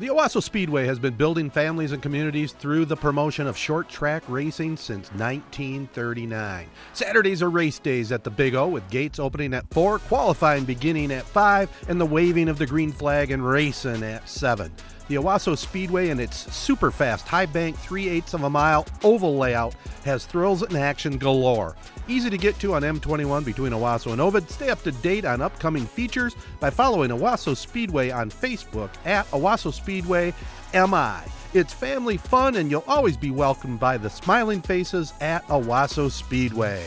[0.00, 4.22] The Owosso Speedway has been building families and communities through the promotion of short track
[4.28, 6.70] racing since 1939.
[6.94, 11.12] Saturdays are race days at the Big O, with gates opening at 4, qualifying beginning
[11.12, 14.72] at 5, and the waving of the green flag and racing at 7.
[15.08, 19.38] The Owosso Speedway and its super fast high bank 3 eighths of a mile oval
[19.38, 21.76] layout has thrills and action galore.
[22.08, 24.50] Easy to get to on M21 between Owosso and Ovid.
[24.50, 29.72] Stay up to date on upcoming features by following Owosso Speedway on Facebook at Owosso
[29.72, 30.34] Speedway
[30.74, 31.20] MI.
[31.54, 36.84] It's family fun and you'll always be welcomed by the smiling faces at Owosso Speedway.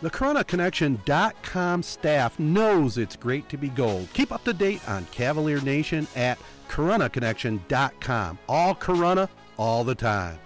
[0.00, 4.08] The CorunnaConnection.com staff knows it's great to be gold.
[4.12, 6.38] Keep up to date on Cavalier Nation at
[6.68, 8.38] corunnaconnection.com.
[8.48, 10.38] All Corunna, all the time.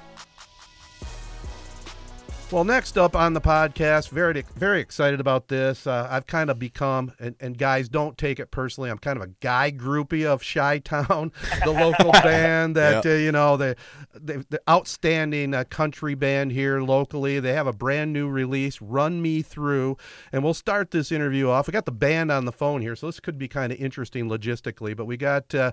[2.52, 5.86] Well, next up on the podcast, very very excited about this.
[5.86, 8.90] Uh, I've kind of become, and, and, guys, don't take it personally.
[8.90, 11.32] I'm kind of a guy groupie of Shiatown,
[11.64, 13.06] the local band that yep.
[13.06, 13.74] uh, you know the
[14.12, 17.40] the, the outstanding uh, country band here locally.
[17.40, 19.96] They have a brand new release, "Run Me Through,"
[20.30, 21.68] and we'll start this interview off.
[21.68, 24.28] We got the band on the phone here, so this could be kind of interesting
[24.28, 24.94] logistically.
[24.94, 25.72] But we got uh,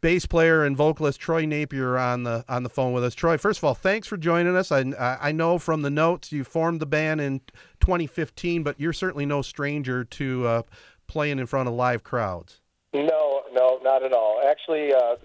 [0.00, 3.16] bass player and vocalist Troy Napier on the on the phone with us.
[3.16, 4.70] Troy, first of all, thanks for joining us.
[4.70, 7.40] I I know from the note you formed the band in
[7.80, 10.62] 2015, but you're certainly no stranger to uh,
[11.06, 12.60] playing in front of live crowds.
[12.92, 14.40] No, no, not at all.
[14.48, 15.16] Actually, uh,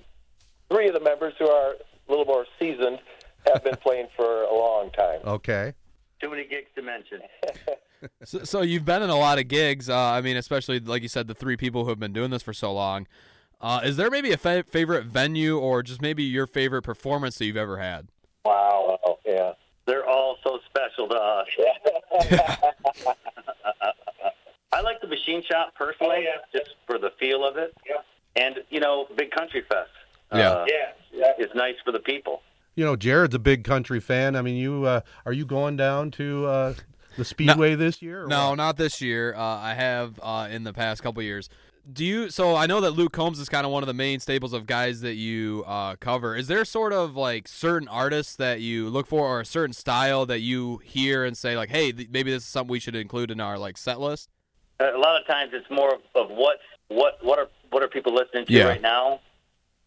[0.71, 2.99] three of the members who are a little more seasoned
[3.51, 5.19] have been playing for a long time.
[5.25, 5.73] Okay.
[6.21, 7.19] Too many gigs to mention.
[8.23, 9.89] so, so, you've been in a lot of gigs.
[9.89, 12.41] Uh, I mean, especially like you said, the three people who have been doing this
[12.41, 13.05] for so long.
[13.59, 17.45] Uh, is there maybe a fa- favorite venue or just maybe your favorite performance that
[17.45, 18.07] you've ever had?
[18.45, 18.97] Wow.
[19.25, 19.53] Yeah
[19.85, 21.47] they're all so special to us.
[24.71, 26.59] I like the machine shop personally, oh, yeah.
[26.59, 27.73] just for the feel of it.
[27.87, 27.95] Yeah.
[28.35, 29.89] And you know, big country fest.
[30.33, 30.49] Yeah.
[30.49, 30.91] Uh, yeah.
[31.13, 31.33] yeah.
[31.37, 32.41] It's nice for the people.
[32.75, 34.35] You know, Jared's a big country fan.
[34.35, 36.73] I mean, you uh, are you going down to uh,
[37.17, 38.27] the Speedway no, this year?
[38.27, 38.55] no, what?
[38.55, 39.33] not this year.
[39.33, 41.49] Uh, I have uh, in the past couple years
[41.91, 44.19] do you so i know that luke combs is kind of one of the main
[44.19, 48.59] staples of guys that you uh, cover is there sort of like certain artists that
[48.59, 52.09] you look for or a certain style that you hear and say like hey th-
[52.09, 54.29] maybe this is something we should include in our like set list
[54.79, 56.57] a lot of times it's more of, of what
[56.87, 58.63] what what are what are people listening to Yeah.
[58.63, 59.19] right now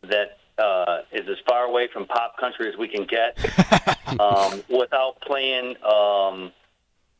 [0.03, 3.36] that uh, is as far away from pop country as we can get
[4.20, 6.53] um, without playing um,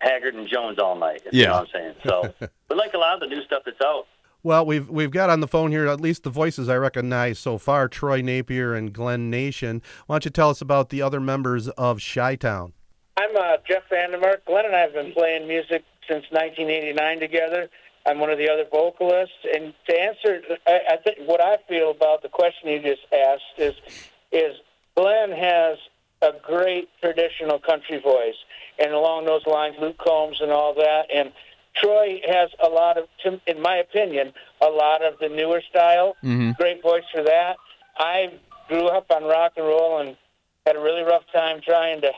[0.01, 1.23] Haggard and Jones all night.
[1.25, 1.47] If You Yeah.
[1.49, 1.95] know what I'm saying?
[2.05, 2.35] So
[2.69, 4.07] we like a lot of the new stuff that's out.
[4.43, 7.59] Well, we've we've got on the phone here at least the voices I recognize so
[7.59, 9.83] far: Troy Napier and Glenn Nation.
[10.07, 12.73] Why don't you tell us about the other members of Shiatown?
[13.17, 14.45] I'm uh, Jeff Vandermark.
[14.47, 17.69] Glenn and I have been playing music since 1989 together.
[18.07, 19.35] I'm one of the other vocalists.
[19.55, 23.59] And to answer, I, I think what I feel about the question you just asked
[23.59, 23.75] is,
[24.31, 24.55] is
[24.97, 25.79] Glenn has
[26.23, 28.35] a great traditional country voice,
[28.79, 31.07] and along those lines, Luke Combs and all that.
[31.15, 31.33] And
[31.83, 33.05] Troy has a lot of,
[33.47, 36.17] in my opinion, a lot of the newer style.
[36.25, 36.57] Mhm.
[36.57, 37.57] Great voice for that.
[37.97, 38.33] I
[38.69, 40.17] grew up on rock and roll and
[40.67, 42.13] had a really rough time trying to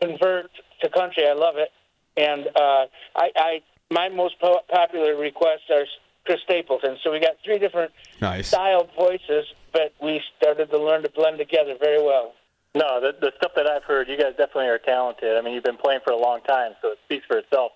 [0.00, 1.26] convert to country.
[1.26, 1.70] I love it,
[2.16, 2.86] and uh,
[3.16, 5.84] I, I my most po- popular requests are
[6.24, 6.96] Chris Stapleton.
[7.02, 8.48] So we got three different Nice.
[8.48, 12.32] style voices, but we started to learn to blend together very well.
[12.74, 15.36] No, the, the stuff that I've heard, you guys definitely are talented.
[15.36, 17.72] I mean, you've been playing for a long time, so it speaks for itself.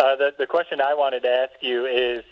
[0.00, 2.24] Uh, the, the question I wanted to ask you is,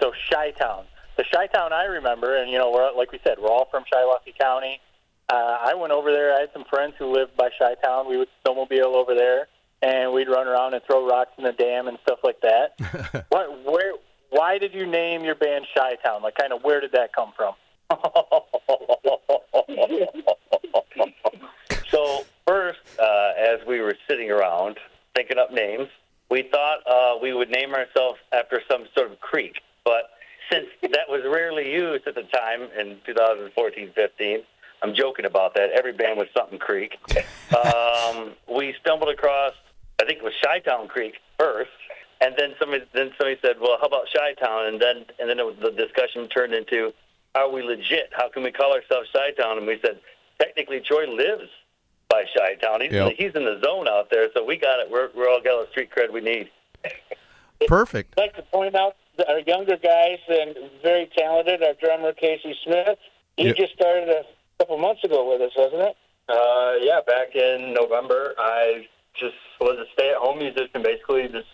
[0.00, 0.84] so Shiatown.
[1.16, 4.38] The Shiatown I remember, and, you know, we're, like we said, we're all from Shiawassee
[4.38, 4.80] County.
[5.28, 6.36] Uh, I went over there.
[6.36, 8.08] I had some friends who lived by Shiatown.
[8.08, 9.48] We would snowmobile over there,
[9.82, 13.26] and we'd run around and throw rocks in the dam and stuff like that.
[13.30, 13.94] what, where,
[14.30, 16.22] why did you name your band Shiatown?
[16.22, 17.54] Like, kind of, where did that come from?
[21.90, 24.76] So first, uh, as we were sitting around
[25.14, 25.88] thinking up names,
[26.30, 29.60] we thought uh, we would name ourselves after some sort of creek.
[29.84, 30.10] But
[30.50, 34.44] since that was rarely used at the time in 2014-15,
[34.82, 35.70] I'm joking about that.
[35.70, 36.96] Every band was something Creek.
[37.56, 39.52] Um, we stumbled across,
[40.00, 41.70] I think it was Shiatown Creek first,
[42.20, 45.46] and then somebody then somebody said, "Well, how about Shiatown?" And then and then it
[45.46, 46.92] was, the discussion turned into,
[47.34, 48.10] "Are we legit?
[48.12, 50.00] How can we call ourselves Shiatown?" And we said,
[50.40, 51.48] "Technically, Troy lives
[52.08, 52.82] by Shiatown.
[52.82, 53.12] He's, Yep.
[53.18, 54.90] he's in the zone out there, so we got it.
[54.90, 56.50] We're we're all got the street cred we need."
[57.66, 58.14] Perfect.
[58.16, 58.96] I'd like to point out
[59.28, 62.98] our younger guys and very talented, our drummer Casey Smith.
[63.36, 63.56] He Yep.
[63.56, 64.24] just started a
[64.58, 65.96] couple months ago with us, wasn't it?
[66.28, 71.48] Uh, yeah, back in November, I just was a stay-at-home musician, basically just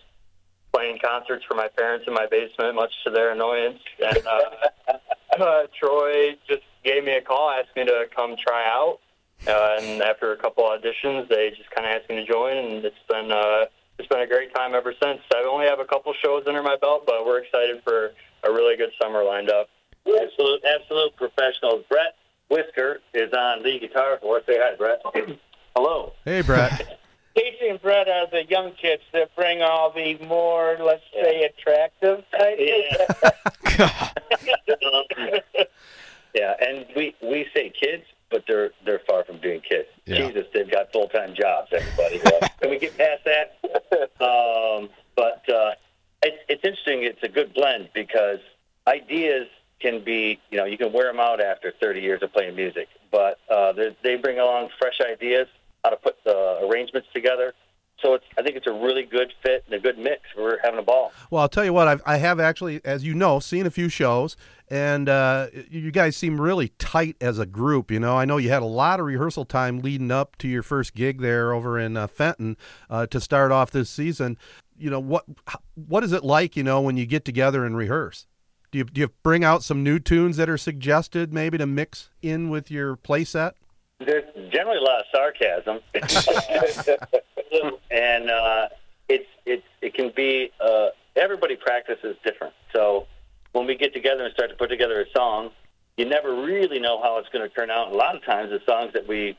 [0.73, 3.79] playing concerts for my parents in my basement, much to their annoyance.
[4.03, 4.97] And uh,
[5.43, 8.99] uh, Troy just gave me a call, asked me to come try out.
[9.47, 12.85] Uh, and after a couple auditions, they just kind of asked me to join, and
[12.85, 13.65] it's been uh,
[13.99, 15.19] it's been a great time ever since.
[15.33, 18.11] I only have a couple shows under my belt, but we're excited for
[18.43, 19.69] a really good summer lined up.
[20.07, 21.83] Absolute, absolute professionals.
[21.89, 22.15] Brett
[22.49, 24.43] Whisker is on lead guitar for us.
[24.45, 25.01] Say hi, Brett.
[25.75, 26.13] Hello.
[26.23, 26.99] Hey, Brett.
[27.35, 32.23] Casey and Brett are the young kids that bring all the more, let's say, attractive
[32.31, 32.57] type.
[36.33, 39.87] yeah, and we we say kids, but they're they're far from being kids.
[40.05, 40.27] Yeah.
[40.27, 41.69] Jesus, they've got full time jobs.
[41.71, 42.19] Everybody,
[42.61, 43.57] can we get past that?
[44.23, 45.71] Um, but uh,
[46.23, 47.03] it's it's interesting.
[47.03, 48.39] It's a good blend because
[48.87, 49.47] ideas
[49.81, 52.87] can be you know you can wear them out after 30 years of playing music,
[53.11, 55.47] but uh, they- they bring along fresh ideas
[55.83, 57.53] how to put the arrangements together.
[58.01, 60.21] So it's I think it's a really good fit and a good mix.
[60.37, 61.11] We're having a ball.
[61.29, 63.87] Well, I'll tell you what, I've, I have actually, as you know, seen a few
[63.89, 64.35] shows,
[64.69, 67.91] and uh, you guys seem really tight as a group.
[67.91, 70.63] You know, I know you had a lot of rehearsal time leading up to your
[70.63, 72.57] first gig there over in uh, Fenton
[72.89, 74.37] uh, to start off this season.
[74.77, 75.25] You know, what
[75.75, 78.27] what is it like, you know, when you get together and rehearse?
[78.71, 82.09] Do you, do you bring out some new tunes that are suggested maybe to mix
[82.21, 83.55] in with your play set?
[83.99, 85.79] There's generally a lot of sarcasm,
[87.89, 88.67] and uh,
[89.07, 92.53] it's it's it can be uh, everybody practices different.
[92.73, 93.07] So
[93.55, 95.49] when we get together and start to put together a song,
[95.95, 97.93] you never really know how it's going to turn out.
[97.93, 99.37] A lot of times, the songs that we,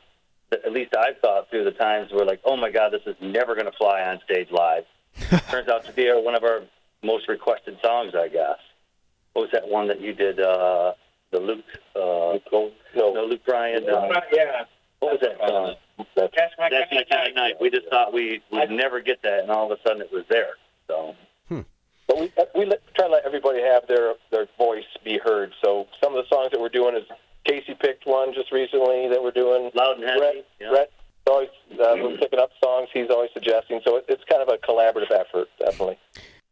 [0.51, 3.15] that at least I've thought through the times, were like, oh my god, this is
[3.21, 4.85] never going to fly on stage live.
[5.51, 6.63] Turns out to be one of our
[7.05, 8.57] most requested songs, I guess.
[9.35, 10.41] What was that one that you did?
[10.41, 10.95] Uh,
[11.31, 11.65] the Luke,
[11.95, 13.85] uh, no, no, Luke Bryan.
[13.85, 14.65] Uh, yeah.
[15.01, 15.75] what was that song?
[16.17, 17.55] That's my That's my kind of night.
[17.61, 20.25] We just thought we would never get that, and all of a sudden it was
[20.31, 20.55] there.
[20.87, 21.15] So
[22.07, 25.53] But we we let, try to let everybody have their their voice be heard.
[25.65, 27.03] So some of the songs that we're doing is
[27.45, 29.71] Casey picked one just recently that we're doing.
[29.75, 30.19] loud and heavy.
[30.21, 30.71] Brett, yeah.
[30.71, 30.91] Brett
[31.29, 33.81] always uh, we're picking up songs he's always suggesting.
[33.85, 35.99] So it, it's kind of a collaborative effort, definitely.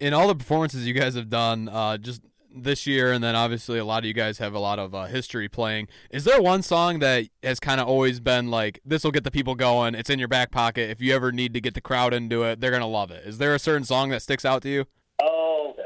[0.00, 2.22] in all the performances you guys have done, uh, just
[2.56, 5.04] this year, and then obviously a lot of you guys have a lot of uh,
[5.06, 5.88] history playing.
[6.10, 9.30] Is there one song that has kind of always been like, this will get the
[9.30, 9.94] people going?
[9.94, 10.90] It's in your back pocket.
[10.90, 13.24] If you ever need to get the crowd into it, they're gonna love it.
[13.26, 14.84] Is there a certain song that sticks out to you?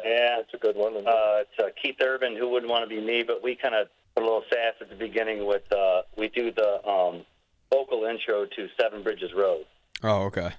[0.09, 0.97] Yeah, it's a good one.
[0.97, 3.89] Uh, it's uh, Keith Urban, who wouldn't want to be me, but we kind of
[4.15, 7.27] put a little sass at the beginning with uh, we do the um,
[7.71, 9.67] vocal intro to Seven Bridges Road.
[10.03, 10.53] Oh, okay.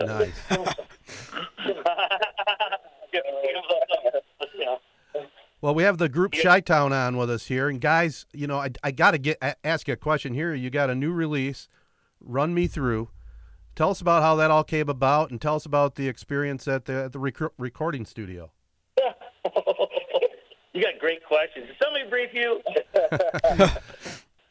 [0.00, 0.32] Nice.
[5.60, 8.70] Well, we have the group Shiatown on with us here, and guys, you know, I,
[8.84, 10.54] I got to get ask you a question here.
[10.54, 11.68] You got a new release,
[12.20, 13.08] "Run Me Through."
[13.74, 16.84] Tell us about how that all came about, and tell us about the experience at
[16.84, 18.52] the at the rec- recording studio.
[20.78, 21.66] You got great questions.
[21.66, 22.62] Did somebody brief you?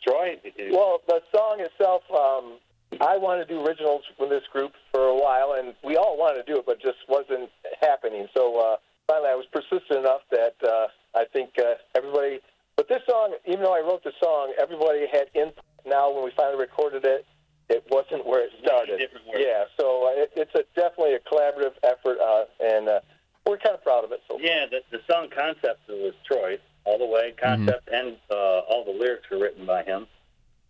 [0.04, 0.36] Troy?
[0.72, 2.60] Well, the song itself, um,
[3.00, 6.46] I wanted to do originals with this group for a while, and we all wanted
[6.46, 7.50] to do it, but just wasn't
[7.80, 8.28] happening.
[8.36, 8.76] So uh,
[9.08, 12.42] finally, I was persistent enough that uh, I think uh, everybody.
[12.76, 15.64] But this song, even though I wrote the song, everybody had input.
[15.86, 17.26] Now, when we finally recorded it,
[17.70, 19.00] it wasn't where it started.
[19.34, 23.00] Yeah, so uh, it, it's a definitely a collaborative effort, uh, and uh,
[23.48, 24.22] we're kind of proud of it.
[24.28, 27.34] So Yeah, the, the song concept was Troy all the way.
[27.42, 30.08] Concept and uh, all the lyrics were written by him.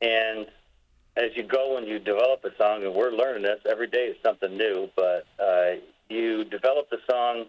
[0.01, 0.47] And
[1.15, 4.17] as you go and you develop a song, and we're learning this every day is
[4.23, 5.75] something new, but uh,
[6.09, 7.45] you develop the song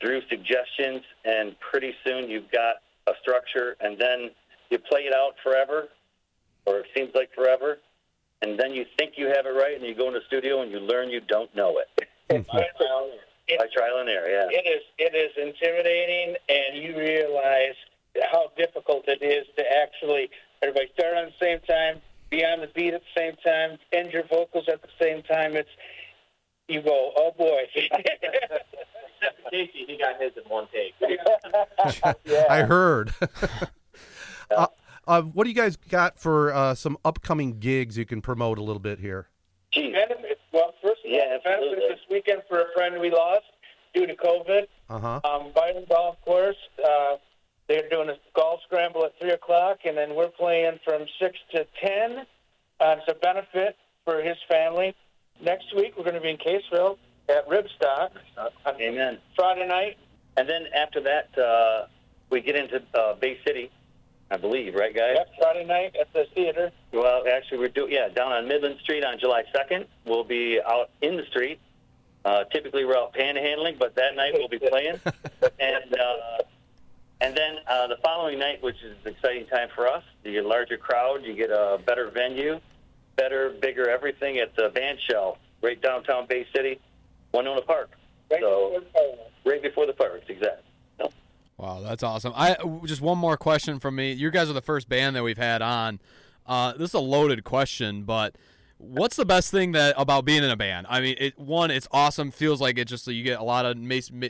[0.00, 2.76] through suggestions, and pretty soon you've got
[3.06, 4.30] a structure, and then
[4.70, 5.88] you play it out forever,
[6.64, 7.78] or it seems like forever,
[8.40, 10.70] and then you think you have it right, and you go in the studio and
[10.70, 12.08] you learn you don't know it.
[13.58, 14.48] By trial and error, yeah.
[14.50, 17.74] It is it is intimidating, and you realize
[18.32, 20.30] how difficult it is to actually
[20.62, 24.12] everybody start on the same time, be on the beat at the same time, end
[24.12, 25.56] your vocals at the same time.
[25.56, 25.70] It's
[26.68, 27.62] you go, oh boy.
[29.50, 30.94] Casey, he got his in one take.
[32.50, 33.12] I heard.
[34.50, 34.66] uh,
[35.06, 38.62] uh, what do you guys got for uh, some upcoming gigs you can promote a
[38.62, 39.28] little bit here?
[41.10, 41.44] Benefits.
[41.44, 43.44] Well, first of all, Yeah, benefits this weekend for a friend we lost
[43.94, 44.66] due to COVID.
[44.88, 45.20] Uh huh.
[45.24, 46.56] Um, Byron Golf Course.
[46.82, 47.16] Uh,
[47.68, 51.66] they're doing a golf scramble at three o'clock, and then we're playing from six to
[51.80, 52.26] ten.
[52.80, 54.94] Uh, it's a benefit for his family.
[55.40, 56.96] Next week we're going to be in Caseville
[57.28, 58.10] at Ribstock.
[58.80, 59.18] Amen.
[59.36, 59.96] Friday night.
[60.36, 61.86] And then after that, uh,
[62.30, 63.70] we get into uh, Bay City,
[64.30, 65.16] I believe, right, guys?
[65.16, 66.70] Yep, Friday night at the theater.
[66.92, 69.86] Well, actually, we're doing yeah down on Midland Street on July 2nd.
[70.06, 71.58] We'll be out in the street.
[72.24, 75.00] Uh, typically, we're out panhandling, but that night we'll be playing.
[75.58, 76.38] and uh,
[77.20, 80.44] and then uh, the following night, which is an exciting time for us, you get
[80.44, 82.60] a larger crowd, you get a better venue,
[83.16, 86.80] better, bigger everything at the band shell right downtown Bay City,
[87.34, 87.90] Wenonah Park.
[88.30, 89.18] Right so before the park.
[89.44, 90.69] right before the fireworks, exactly.
[91.60, 92.32] Wow, that's awesome.
[92.34, 92.56] I
[92.86, 94.12] just one more question from me.
[94.12, 96.00] You guys are the first band that we've had on.
[96.46, 98.36] Uh, this is a loaded question, but
[98.78, 100.86] what's the best thing that about being in a band?
[100.88, 102.30] I mean, it one, it's awesome.
[102.30, 103.76] Feels like it just you get a lot of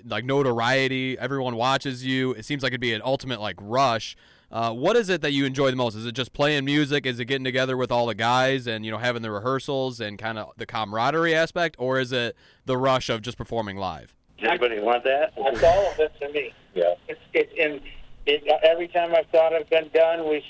[0.06, 1.16] like notoriety.
[1.20, 2.32] Everyone watches you.
[2.32, 4.16] It seems like it'd be an ultimate like rush.
[4.50, 5.94] Uh, what is it that you enjoy the most?
[5.94, 7.06] Is it just playing music?
[7.06, 10.18] Is it getting together with all the guys and you know having the rehearsals and
[10.18, 12.34] kind of the camaraderie aspect, or is it
[12.66, 14.16] the rush of just performing live?
[14.40, 15.32] Does anybody want that?
[15.36, 16.52] That's all of it to me.
[16.74, 16.94] Yeah.
[17.08, 17.80] It's it's in
[18.26, 20.44] it, every time I thought I've been done, we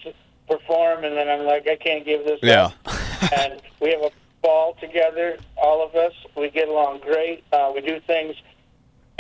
[0.48, 2.64] perform, and then I'm like, I can't give this Yeah.
[2.84, 3.32] up.
[3.38, 4.10] and we have a
[4.42, 6.12] ball together, all of us.
[6.36, 7.44] We get along great.
[7.52, 8.36] Uh, we do things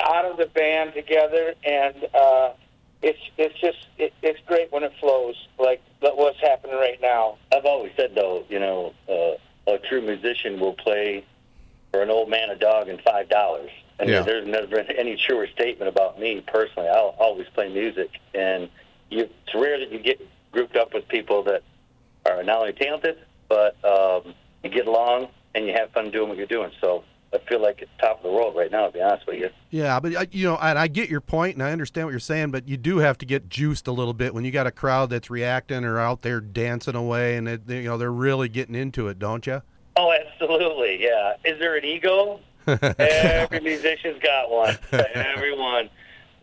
[0.02, 2.50] out of the band together, and uh,
[3.02, 7.36] it's it's just it, it's great when it flows, like like what's happening right now.
[7.54, 11.24] I've always said though, you know, uh, a true musician will play
[11.92, 13.70] for an old man, a dog, and five dollars.
[14.00, 14.22] And Yeah.
[14.22, 16.88] there's never been any truer statement about me personally.
[16.88, 18.70] I'll always play music, and
[19.10, 20.20] you, it's rare that you get
[20.52, 21.62] grouped up with people that
[22.26, 26.38] are not only talented, but um, you get along and you have fun doing what
[26.38, 26.70] you're doing.
[26.80, 29.38] So I feel like it's top of the world right now, to be honest with
[29.38, 29.50] you.
[29.70, 32.20] Yeah, but uh, you know, and I get your point, and I understand what you're
[32.20, 34.72] saying, but you do have to get juiced a little bit when you got a
[34.72, 38.74] crowd that's reacting or out there dancing away, and it, you know they're really getting
[38.74, 39.62] into it, don't you?
[39.96, 41.34] Oh, absolutely, yeah.
[41.44, 42.40] Is there an ego?
[42.66, 44.76] Every musician's got one.
[44.92, 45.88] Everyone.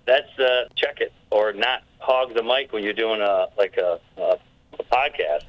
[0.05, 3.99] That's uh, check it or not hog the mic when you're doing a like a,
[4.17, 4.37] a,
[4.79, 5.43] a podcast.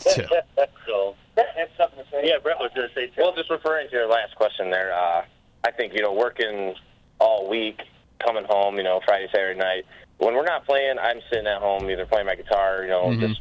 [0.86, 2.22] so That's something to say.
[2.28, 3.06] yeah, Brett was going to say.
[3.08, 3.12] Too.
[3.18, 5.24] Well, just referring to your last question there, uh,
[5.64, 6.74] I think, you know, working
[7.18, 7.80] all week,
[8.24, 9.84] coming home, you know, Friday, Saturday night,
[10.18, 13.20] when we're not playing, I'm sitting at home either playing my guitar, you know, Mhm.
[13.20, 13.40] just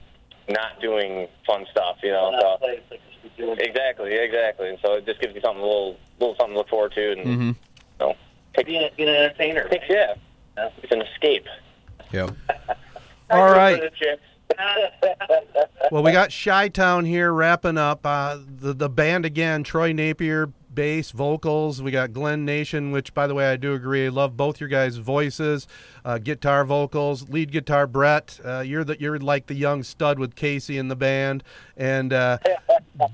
[0.49, 2.31] not doing fun stuff, you know.
[2.59, 2.67] So
[3.21, 3.69] play, like you should be doing.
[3.69, 6.69] exactly, exactly, and so it just gives you something a little, little something to look
[6.69, 7.47] forward to, and Mm-hmm.
[7.49, 7.55] you
[7.99, 8.15] know,
[8.55, 9.67] takes, Being, a- being an entertainer.
[9.69, 10.15] takes yeah,
[10.81, 11.45] it's an escape.
[12.11, 12.31] Yep.
[13.31, 13.77] All right.
[13.77, 14.21] For the chicks.
[15.91, 18.01] Well, we got Shiatown here wrapping up.
[18.03, 21.81] Uh, the the band again, Troy Napier, bass, vocals.
[21.81, 24.05] We got Glenn Nation, which, by the way, I do agree.
[24.05, 25.67] I love both your guys' voices,
[26.05, 27.87] uh, guitar, vocals, lead guitar.
[27.87, 31.43] Brett, uh, you're the you're like the young stud with Casey in the band,
[31.77, 32.37] and uh,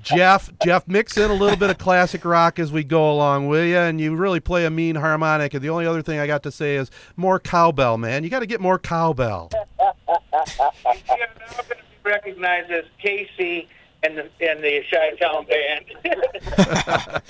[0.02, 0.50] Jeff.
[0.64, 3.76] Jeff, mix in a little bit of classic rock as we go along, will you?
[3.76, 5.54] And you really play a mean harmonic.
[5.54, 8.24] And the only other thing I got to say is more cowbell, man.
[8.24, 9.50] You got to get more cowbell.
[9.78, 13.68] You're going to be recognized as Casey
[14.02, 17.22] and the and the Chi Town Band.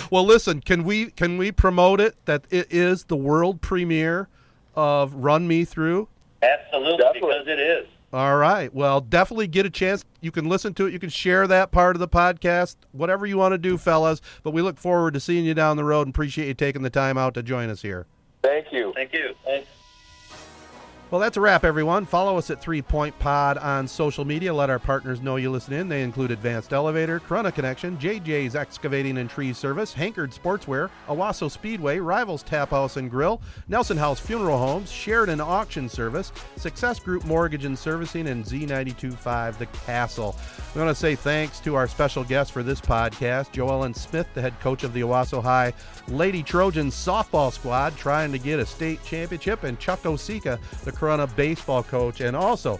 [0.10, 4.28] well, listen, can we can we promote it that it is the world premiere
[4.74, 6.08] of Run Me Through?
[6.42, 7.86] Absolutely, because it is.
[8.12, 8.72] All right.
[8.74, 10.04] Well, definitely get a chance.
[10.20, 10.92] You can listen to it.
[10.92, 12.76] You can share that part of the podcast.
[12.92, 14.20] Whatever you want to do, fellas.
[14.42, 16.90] But we look forward to seeing you down the road and appreciate you taking the
[16.90, 18.06] time out to join us here.
[18.42, 18.92] Thank you.
[18.94, 19.34] Thank you.
[19.44, 19.68] Thanks.
[21.12, 22.06] Well, that's a wrap, everyone.
[22.06, 24.54] Follow us at Three Point Pod on social media.
[24.54, 25.86] Let our partners know you listen in.
[25.86, 31.98] They include Advanced Elevator, Corunna Connection, JJ's Excavating and Tree Service, Hankard Sportswear, Owosso Speedway,
[31.98, 37.66] Rivals Tap House and Grill, Nelson House Funeral Homes, Sheridan Auction Service, Success Group Mortgage
[37.66, 40.34] and Servicing, and Z925 The Castle.
[40.74, 44.40] We want to say thanks to our special guest for this podcast, Joellen Smith, the
[44.40, 45.74] head coach of the Owosso High
[46.08, 51.34] Lady Trojans softball squad, trying to get a state championship, and Chuck Osika, the Corunna
[51.34, 52.78] baseball coach, and also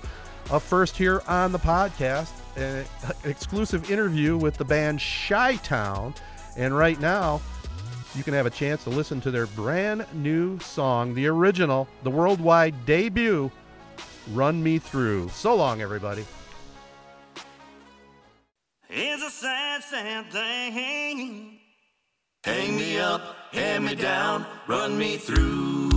[0.52, 2.84] a first here on the podcast, an
[3.24, 6.16] exclusive interview with the band Shiatown.
[6.56, 7.40] And right now,
[8.14, 12.10] you can have a chance to listen to their brand new song, the original, the
[12.10, 13.50] worldwide debut,
[14.30, 15.30] Run Me Through.
[15.30, 16.24] So long, everybody.
[18.88, 21.58] It's a sad, sad thing.
[22.44, 25.91] Hang me up, hand me down, run me through.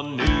[0.00, 0.31] New.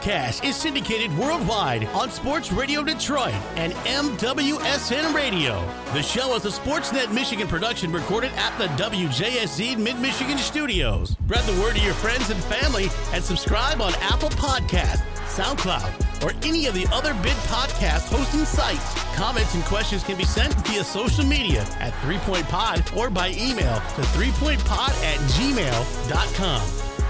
[0.00, 5.62] Podcast is syndicated worldwide on Sports Radio Detroit and MWSN Radio.
[5.92, 11.10] The show is a Sportsnet Michigan production recorded at the WJSZ Mid Michigan studios.
[11.10, 16.32] Spread the word to your friends and family and subscribe on Apple Podcasts, SoundCloud, or
[16.46, 18.94] any of the other big podcast hosting sites.
[19.14, 23.32] Comments and questions can be sent via social media at Three Point Pod or by
[23.32, 26.60] email to threepointpod at gmail.com.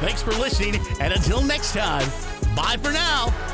[0.01, 2.09] Thanks for listening, and until next time,
[2.61, 3.50] bye for now.